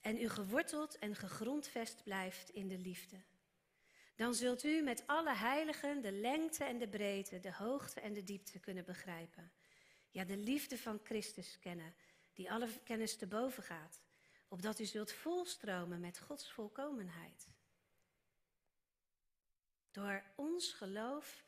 en 0.02 0.22
u 0.22 0.30
geworteld 0.30 0.98
en 0.98 1.16
gegrondvest 1.16 2.04
blijft 2.04 2.50
in 2.50 2.68
de 2.68 2.78
liefde. 2.78 3.18
Dan 4.16 4.34
zult 4.34 4.64
u 4.64 4.82
met 4.82 5.04
alle 5.06 5.36
heiligen 5.36 6.02
de 6.02 6.12
lengte 6.12 6.64
en 6.64 6.78
de 6.78 6.88
breedte, 6.88 7.40
de 7.40 7.54
hoogte 7.54 8.00
en 8.00 8.14
de 8.14 8.24
diepte 8.24 8.60
kunnen 8.60 8.86
begrijpen. 8.86 9.52
Ja, 10.10 10.24
de 10.24 10.38
liefde 10.38 10.78
van 10.78 11.00
Christus 11.04 11.60
kennen, 11.60 11.94
die 12.40 12.52
alle 12.52 12.70
kennis 12.84 13.16
te 13.16 13.28
boven 13.28 13.64
gaat, 13.64 14.02
opdat 14.48 14.80
u 14.80 14.86
zult 14.86 15.12
volstromen 15.12 16.00
met 16.00 16.20
Gods 16.20 16.52
volkomenheid. 16.52 17.48
Door 19.92 20.24
ons 20.36 20.74
geloof 20.74 21.44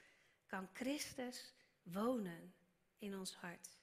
kan 0.45 0.69
Christus 0.73 1.53
wonen 1.83 2.53
in 2.97 3.15
ons 3.17 3.35
hart. 3.35 3.77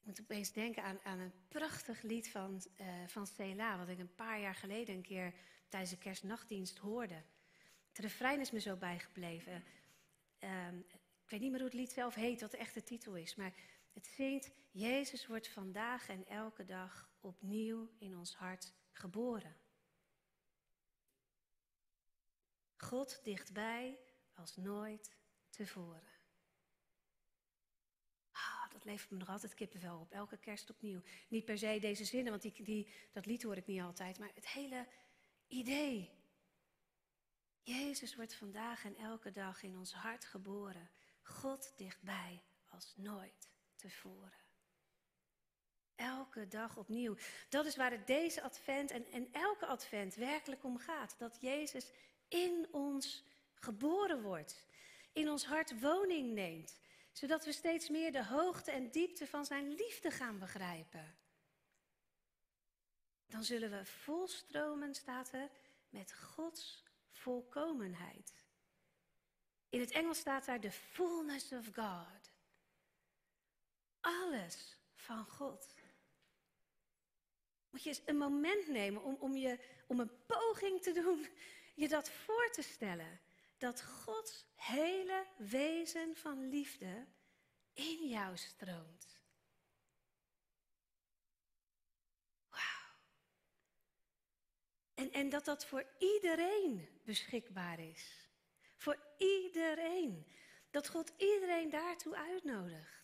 Ik 0.00 0.04
moet 0.04 0.20
opeens 0.20 0.52
denken 0.52 0.82
aan, 0.82 1.00
aan 1.02 1.18
een 1.18 1.46
prachtig 1.48 2.02
lied 2.02 2.28
van, 2.30 2.62
uh, 2.80 2.86
van 3.06 3.26
Sela, 3.26 3.78
wat 3.78 3.88
ik 3.88 3.98
een 3.98 4.14
paar 4.14 4.40
jaar 4.40 4.54
geleden 4.54 4.94
een 4.94 5.02
keer 5.02 5.34
tijdens 5.68 5.92
de 5.92 5.98
kerstnachtdienst 5.98 6.78
hoorde. 6.78 7.22
Het 7.88 7.98
refrein 7.98 8.40
is 8.40 8.50
me 8.50 8.60
zo 8.60 8.76
bijgebleven. 8.76 9.64
Uh, 10.40 10.72
ik 11.24 11.30
weet 11.30 11.40
niet 11.40 11.50
meer 11.50 11.60
hoe 11.60 11.68
het 11.68 11.78
lied 11.78 11.92
zelf 11.92 12.14
heet, 12.14 12.40
wat 12.40 12.50
de 12.50 12.56
echte 12.56 12.82
titel 12.82 13.16
is, 13.16 13.34
maar 13.34 13.52
het 13.98 14.06
zingt: 14.06 14.50
Jezus 14.70 15.26
wordt 15.26 15.48
vandaag 15.48 16.08
en 16.08 16.26
elke 16.26 16.64
dag 16.64 17.10
opnieuw 17.20 17.90
in 17.98 18.16
ons 18.16 18.34
hart 18.34 18.74
geboren. 18.90 19.56
God 22.76 23.20
dichtbij 23.24 23.98
als 24.34 24.56
nooit 24.56 25.16
tevoren. 25.50 26.16
Ah, 28.32 28.70
dat 28.70 28.84
levert 28.84 29.10
me 29.10 29.16
nog 29.16 29.28
altijd 29.28 29.54
kippenvel 29.54 30.00
op, 30.00 30.12
elke 30.12 30.36
kerst 30.36 30.70
opnieuw. 30.70 31.02
Niet 31.28 31.44
per 31.44 31.58
se 31.58 31.78
deze 31.80 32.04
zinnen, 32.04 32.30
want 32.30 32.42
die, 32.64 32.92
dat 33.12 33.26
lied 33.26 33.42
hoor 33.42 33.56
ik 33.56 33.66
niet 33.66 33.80
altijd, 33.80 34.18
maar 34.18 34.30
het 34.34 34.48
hele 34.48 34.88
idee. 35.46 36.16
Jezus 37.62 38.16
wordt 38.16 38.34
vandaag 38.34 38.84
en 38.84 38.96
elke 38.96 39.30
dag 39.30 39.62
in 39.62 39.76
ons 39.76 39.92
hart 39.92 40.24
geboren. 40.24 40.90
God 41.22 41.72
dichtbij 41.76 42.42
als 42.66 42.96
nooit 42.96 43.56
tevoren. 43.78 44.32
Elke 45.94 46.48
dag 46.48 46.76
opnieuw. 46.76 47.16
Dat 47.48 47.66
is 47.66 47.76
waar 47.76 47.90
het 47.90 48.06
deze 48.06 48.42
advent 48.42 48.90
en, 48.90 49.10
en 49.10 49.32
elke 49.32 49.66
advent 49.66 50.14
werkelijk 50.14 50.64
om 50.64 50.78
gaat. 50.78 51.14
Dat 51.18 51.38
Jezus 51.40 51.90
in 52.28 52.68
ons 52.70 53.24
geboren 53.54 54.22
wordt. 54.22 54.64
In 55.12 55.30
ons 55.30 55.46
hart 55.46 55.80
woning 55.80 56.32
neemt. 56.32 56.80
Zodat 57.12 57.44
we 57.44 57.52
steeds 57.52 57.88
meer 57.88 58.12
de 58.12 58.24
hoogte 58.24 58.70
en 58.70 58.90
diepte 58.90 59.26
van 59.26 59.44
zijn 59.44 59.74
liefde 59.74 60.10
gaan 60.10 60.38
begrijpen. 60.38 61.16
Dan 63.26 63.44
zullen 63.44 63.70
we 63.70 63.84
volstromen, 63.84 64.94
staat 64.94 65.32
er, 65.32 65.50
met 65.88 66.14
Gods 66.14 66.84
volkomenheid. 67.10 68.32
In 69.68 69.80
het 69.80 69.90
Engels 69.90 70.18
staat 70.18 70.44
daar 70.44 70.60
de 70.60 70.70
fullness 70.70 71.52
of 71.52 71.66
God. 71.74 72.17
Alles 74.08 74.76
van 74.94 75.24
God. 75.24 75.74
Moet 77.70 77.82
je 77.82 77.88
eens 77.88 78.02
een 78.04 78.16
moment 78.16 78.68
nemen 78.68 79.02
om, 79.02 79.16
om, 79.20 79.36
je, 79.36 79.58
om 79.86 80.00
een 80.00 80.24
poging 80.26 80.82
te 80.82 80.92
doen, 80.92 81.28
je 81.74 81.88
dat 81.88 82.10
voor 82.10 82.50
te 82.50 82.62
stellen. 82.62 83.20
Dat 83.58 83.82
Gods 83.82 84.46
hele 84.54 85.26
wezen 85.36 86.16
van 86.16 86.48
liefde 86.48 87.06
in 87.72 88.08
jou 88.08 88.36
stroomt. 88.36 89.22
Wauw. 92.48 92.94
En, 94.94 95.12
en 95.12 95.28
dat 95.28 95.44
dat 95.44 95.66
voor 95.66 95.86
iedereen 95.98 97.00
beschikbaar 97.04 97.80
is. 97.80 98.28
Voor 98.76 98.98
iedereen. 99.18 100.26
Dat 100.70 100.88
God 100.88 101.12
iedereen 101.16 101.70
daartoe 101.70 102.16
uitnodigt. 102.16 102.97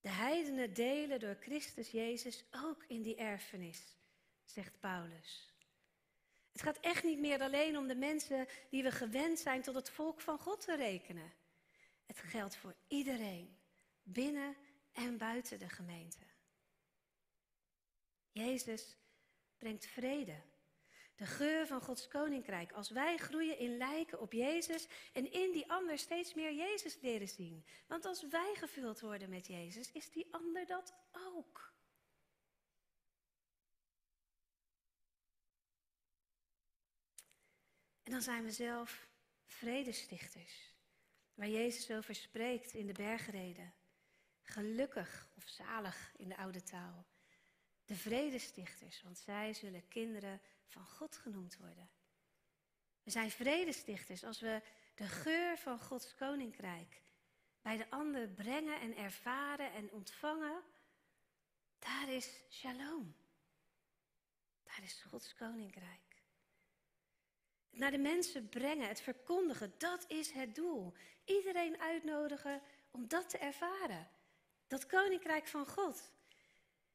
De 0.00 0.08
heidenen 0.08 0.74
delen 0.74 1.20
door 1.20 1.36
Christus 1.40 1.90
Jezus 1.90 2.44
ook 2.50 2.84
in 2.86 3.02
die 3.02 3.16
erfenis, 3.16 3.96
zegt 4.44 4.80
Paulus. 4.80 5.54
Het 6.52 6.62
gaat 6.62 6.78
echt 6.80 7.04
niet 7.04 7.18
meer 7.18 7.40
alleen 7.40 7.76
om 7.76 7.86
de 7.86 7.94
mensen 7.94 8.46
die 8.70 8.82
we 8.82 8.90
gewend 8.90 9.38
zijn 9.38 9.62
tot 9.62 9.74
het 9.74 9.90
volk 9.90 10.20
van 10.20 10.38
God 10.38 10.60
te 10.60 10.76
rekenen. 10.76 11.32
Het 12.06 12.18
geldt 12.18 12.56
voor 12.56 12.74
iedereen, 12.88 13.58
binnen 14.02 14.56
en 14.92 15.18
buiten 15.18 15.58
de 15.58 15.68
gemeente. 15.68 16.24
Jezus 18.32 18.96
brengt 19.58 19.86
vrede 19.86 20.42
de 21.20 21.26
geur 21.26 21.66
van 21.66 21.80
Gods 21.80 22.08
koninkrijk. 22.08 22.72
Als 22.72 22.90
wij 22.90 23.16
groeien 23.16 23.58
in 23.58 23.76
lijken 23.76 24.20
op 24.20 24.32
Jezus 24.32 24.88
en 25.12 25.32
in 25.32 25.52
die 25.52 25.70
ander 25.70 25.98
steeds 25.98 26.34
meer 26.34 26.52
Jezus 26.52 26.98
leren 27.00 27.28
zien. 27.28 27.64
Want 27.86 28.04
als 28.04 28.28
wij 28.28 28.54
gevuld 28.54 29.00
worden 29.00 29.28
met 29.28 29.46
Jezus, 29.46 29.92
is 29.92 30.10
die 30.10 30.32
ander 30.34 30.66
dat 30.66 30.94
ook. 31.12 31.74
En 38.02 38.12
dan 38.12 38.22
zijn 38.22 38.44
we 38.44 38.50
zelf 38.50 39.08
vredestichters. 39.46 40.74
Waar 41.34 41.48
Jezus 41.48 41.90
over 41.90 42.14
spreekt 42.14 42.72
in 42.72 42.86
de 42.86 42.92
bergreden. 42.92 43.74
Gelukkig 44.42 45.30
of 45.36 45.48
zalig 45.48 46.12
in 46.16 46.28
de 46.28 46.36
oude 46.36 46.62
taal. 46.62 47.06
De 47.84 47.96
vredestichters, 47.96 49.02
want 49.02 49.18
zij 49.18 49.54
zullen 49.54 49.88
kinderen 49.88 50.40
van 50.70 50.86
God 50.86 51.16
genoemd 51.16 51.56
worden. 51.56 51.90
We 53.02 53.10
zijn 53.10 53.30
vredestichters 53.30 54.24
als 54.24 54.40
we 54.40 54.62
de 54.94 55.06
geur 55.06 55.58
van 55.58 55.80
Gods 55.80 56.14
koninkrijk 56.14 57.02
bij 57.62 57.76
de 57.76 57.90
ander 57.90 58.28
brengen 58.28 58.80
en 58.80 58.96
ervaren 58.96 59.72
en 59.72 59.92
ontvangen. 59.92 60.62
Daar 61.78 62.08
is 62.08 62.42
shalom. 62.50 63.16
Daar 64.62 64.82
is 64.82 65.02
Gods 65.02 65.34
koninkrijk. 65.34 66.22
Naar 67.70 67.90
de 67.90 67.98
mensen 67.98 68.48
brengen, 68.48 68.88
het 68.88 69.00
verkondigen, 69.00 69.74
dat 69.78 70.04
is 70.08 70.30
het 70.30 70.54
doel. 70.54 70.92
Iedereen 71.24 71.80
uitnodigen 71.80 72.62
om 72.90 73.08
dat 73.08 73.28
te 73.28 73.38
ervaren. 73.38 74.08
Dat 74.66 74.86
koninkrijk 74.86 75.46
van 75.46 75.66
God. 75.66 76.12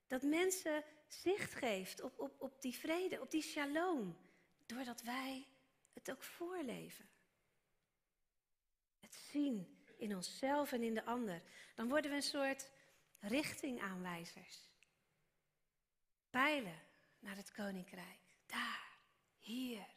Dat 0.08 0.22
mensen 0.22 0.84
zicht 1.08 1.54
geeft 1.54 2.02
op, 2.02 2.20
op, 2.20 2.42
op 2.42 2.62
die 2.62 2.76
vrede, 2.76 3.22
op 3.22 3.32
die 3.32 3.42
shalom. 3.42 4.18
Doordat 4.66 5.02
wij 5.02 5.48
het 5.94 6.12
ook 6.12 6.24
voorleven. 6.24 7.10
Het 9.00 9.16
zien 9.16 9.84
in 9.98 10.16
onszelf 10.16 10.72
en 10.72 10.84
in 10.84 10.94
de 10.94 11.06
ander. 11.06 11.42
Dan 11.76 11.90
worden 11.90 12.12
we 12.12 12.18
een 12.18 12.24
soort 12.24 12.72
richtingaanwijzers. 13.20 14.70
Pijlen 16.30 16.82
naar 17.20 17.36
het 17.36 17.52
koninkrijk. 17.52 18.20
Daar, 18.46 18.98
hier, 19.38 19.88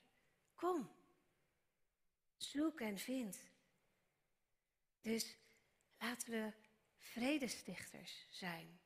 kom. 0.54 0.96
Zoek 2.36 2.80
en 2.80 2.98
vind. 2.98 3.38
Dus 5.00 5.36
laten 5.98 6.30
we 6.30 6.52
vredestichters 6.98 8.26
zijn. 8.30 8.80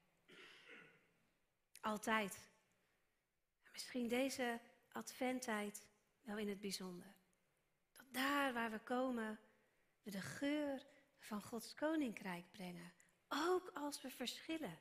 Altijd. 1.82 2.48
Misschien 3.72 4.08
deze 4.08 4.60
adventtijd 4.92 5.86
wel 6.20 6.38
in 6.38 6.48
het 6.48 6.60
bijzonder. 6.60 7.14
Dat 7.92 8.06
daar 8.10 8.52
waar 8.52 8.70
we 8.70 8.78
komen, 8.78 9.38
we 10.02 10.10
de 10.10 10.20
geur 10.20 10.86
van 11.18 11.42
Gods 11.42 11.74
koninkrijk 11.74 12.50
brengen. 12.50 12.92
Ook 13.28 13.70
als 13.74 14.02
we 14.02 14.10
verschillen. 14.10 14.78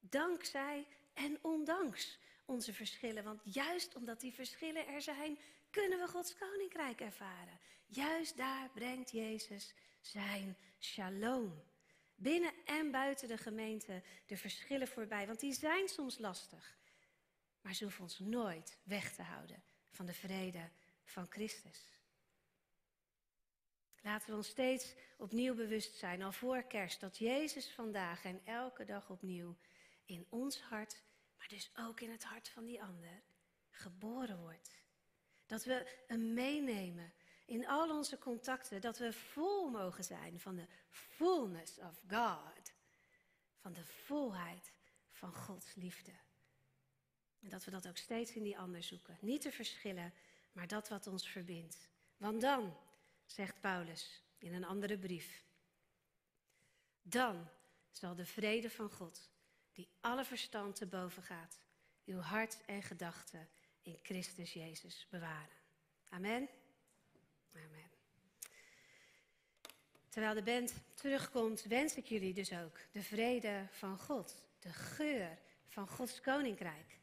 Dankzij 0.00 0.86
en 1.14 1.38
ondanks. 1.42 2.18
onze 2.44 2.72
verschillen. 2.72 3.24
Want 3.24 3.40
juist 3.44 3.94
omdat 3.94 4.20
die 4.20 4.32
verschillen 4.32 4.86
er 4.86 5.02
zijn, 5.02 5.38
kunnen 5.70 5.98
we 5.98 6.08
Gods 6.08 6.34
koninkrijk 6.38 7.00
ervaren. 7.00 7.58
Juist 7.86 8.36
daar 8.36 8.70
brengt 8.70 9.10
Jezus 9.10 9.74
zijn 10.00 10.56
shalom. 10.78 11.62
Binnen 12.22 12.52
en 12.64 12.90
buiten 12.90 13.28
de 13.28 13.38
gemeente 13.38 14.02
de 14.26 14.36
verschillen 14.36 14.88
voorbij. 14.88 15.26
Want 15.26 15.40
die 15.40 15.52
zijn 15.52 15.88
soms 15.88 16.18
lastig. 16.18 16.78
Maar 17.60 17.74
ze 17.74 17.84
hoeven 17.84 18.02
ons 18.02 18.18
nooit 18.18 18.78
weg 18.82 19.14
te 19.14 19.22
houden 19.22 19.62
van 19.90 20.06
de 20.06 20.12
vrede 20.12 20.70
van 21.04 21.26
Christus. 21.28 22.00
Laten 24.00 24.30
we 24.30 24.36
ons 24.36 24.48
steeds 24.48 24.94
opnieuw 25.16 25.54
bewust 25.54 25.96
zijn, 25.96 26.22
al 26.22 26.32
voor 26.32 26.62
kerst, 26.62 27.00
dat 27.00 27.18
Jezus 27.18 27.70
vandaag 27.70 28.24
en 28.24 28.40
elke 28.44 28.84
dag 28.84 29.10
opnieuw 29.10 29.56
in 30.04 30.26
ons 30.28 30.60
hart, 30.60 31.02
maar 31.38 31.48
dus 31.48 31.70
ook 31.76 32.00
in 32.00 32.10
het 32.10 32.24
hart 32.24 32.48
van 32.48 32.64
die 32.64 32.82
ander, 32.82 33.22
geboren 33.70 34.40
wordt. 34.40 34.70
Dat 35.46 35.64
we 35.64 36.04
hem 36.06 36.32
meenemen 36.32 37.12
in 37.44 37.66
al 37.66 37.96
onze 37.96 38.18
contacten, 38.18 38.80
dat 38.80 38.98
we 38.98 39.12
vol 39.12 39.70
mogen 39.70 40.04
zijn 40.04 40.40
van 40.40 40.56
de 40.56 40.66
fullness 40.88 41.78
of 41.78 42.00
God, 42.08 42.72
van 43.56 43.72
de 43.72 43.84
volheid 43.84 44.72
van 45.10 45.34
Gods 45.34 45.74
liefde. 45.74 46.12
En 47.40 47.48
dat 47.48 47.64
we 47.64 47.70
dat 47.70 47.88
ook 47.88 47.96
steeds 47.96 48.32
in 48.32 48.42
die 48.42 48.58
ander 48.58 48.82
zoeken. 48.82 49.18
Niet 49.20 49.40
te 49.40 49.52
verschillen, 49.52 50.12
maar 50.52 50.66
dat 50.66 50.88
wat 50.88 51.06
ons 51.06 51.28
verbindt. 51.28 51.88
Want 52.16 52.40
dan, 52.40 52.76
zegt 53.26 53.60
Paulus 53.60 54.22
in 54.38 54.54
een 54.54 54.64
andere 54.64 54.98
brief, 54.98 55.44
dan 57.02 57.48
zal 57.90 58.14
de 58.14 58.26
vrede 58.26 58.70
van 58.70 58.90
God, 58.90 59.30
die 59.72 59.88
alle 60.00 60.24
verstand 60.24 60.76
te 60.76 60.86
boven 60.86 61.22
gaat, 61.22 61.60
uw 62.04 62.18
hart 62.18 62.64
en 62.64 62.82
gedachten 62.82 63.48
in 63.82 63.98
Christus 64.02 64.52
Jezus 64.52 65.06
bewaren. 65.10 65.56
Amen. 66.08 66.48
Amen. 67.54 67.90
Terwijl 70.08 70.34
de 70.34 70.42
band 70.42 70.74
terugkomt, 70.94 71.62
wens 71.62 71.96
ik 71.96 72.06
jullie 72.06 72.34
dus 72.34 72.52
ook 72.52 72.78
de 72.92 73.02
vrede 73.02 73.66
van 73.70 73.98
God, 73.98 74.42
de 74.58 74.72
geur 74.72 75.38
van 75.68 75.88
Gods 75.88 76.20
koninkrijk. 76.20 76.98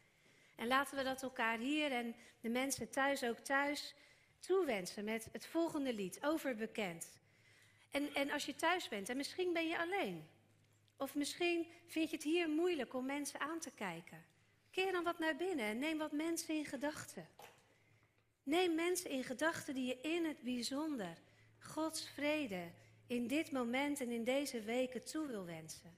En 0.55 0.67
laten 0.67 0.97
we 0.97 1.03
dat 1.03 1.23
elkaar 1.23 1.57
hier 1.57 1.91
en 1.91 2.15
de 2.41 2.49
mensen 2.49 2.89
thuis 2.89 3.23
ook 3.23 3.39
thuis 3.39 3.95
toewensen 4.39 5.03
met 5.03 5.27
het 5.31 5.45
volgende 5.45 5.93
lied, 5.93 6.19
Overbekend. 6.23 7.19
En, 7.91 8.13
en 8.13 8.31
als 8.31 8.45
je 8.45 8.55
thuis 8.55 8.88
bent, 8.88 9.09
en 9.09 9.17
misschien 9.17 9.53
ben 9.53 9.67
je 9.67 9.79
alleen. 9.79 10.27
Of 10.97 11.15
misschien 11.15 11.67
vind 11.88 12.09
je 12.09 12.15
het 12.15 12.25
hier 12.25 12.49
moeilijk 12.49 12.93
om 12.93 13.05
mensen 13.05 13.39
aan 13.39 13.59
te 13.59 13.71
kijken. 13.71 14.25
Keer 14.71 14.91
dan 14.91 15.03
wat 15.03 15.19
naar 15.19 15.35
binnen 15.35 15.65
en 15.65 15.79
neem 15.79 15.97
wat 15.97 16.12
mensen 16.12 16.55
in 16.55 16.65
gedachten. 16.65 17.27
Neem 18.49 18.75
mensen 18.75 19.09
in 19.09 19.23
gedachten 19.23 19.73
die 19.73 19.85
je 19.85 19.99
in 20.01 20.25
het 20.25 20.41
bijzonder 20.41 21.17
Gods 21.59 22.09
vrede 22.09 22.71
in 23.07 23.27
dit 23.27 23.51
moment 23.51 24.01
en 24.01 24.12
in 24.12 24.23
deze 24.23 24.62
weken 24.62 25.05
toe 25.05 25.27
wil 25.27 25.45
wensen. 25.45 25.97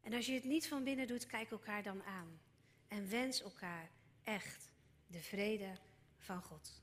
En 0.00 0.12
als 0.12 0.26
je 0.26 0.32
het 0.32 0.44
niet 0.44 0.68
van 0.68 0.84
binnen 0.84 1.06
doet, 1.06 1.26
kijk 1.26 1.50
elkaar 1.50 1.82
dan 1.82 2.02
aan. 2.02 2.40
En 2.88 3.10
wens 3.10 3.42
elkaar 3.42 3.90
echt 4.22 4.70
de 5.06 5.18
vrede 5.18 5.76
van 6.18 6.42
God. 6.42 6.82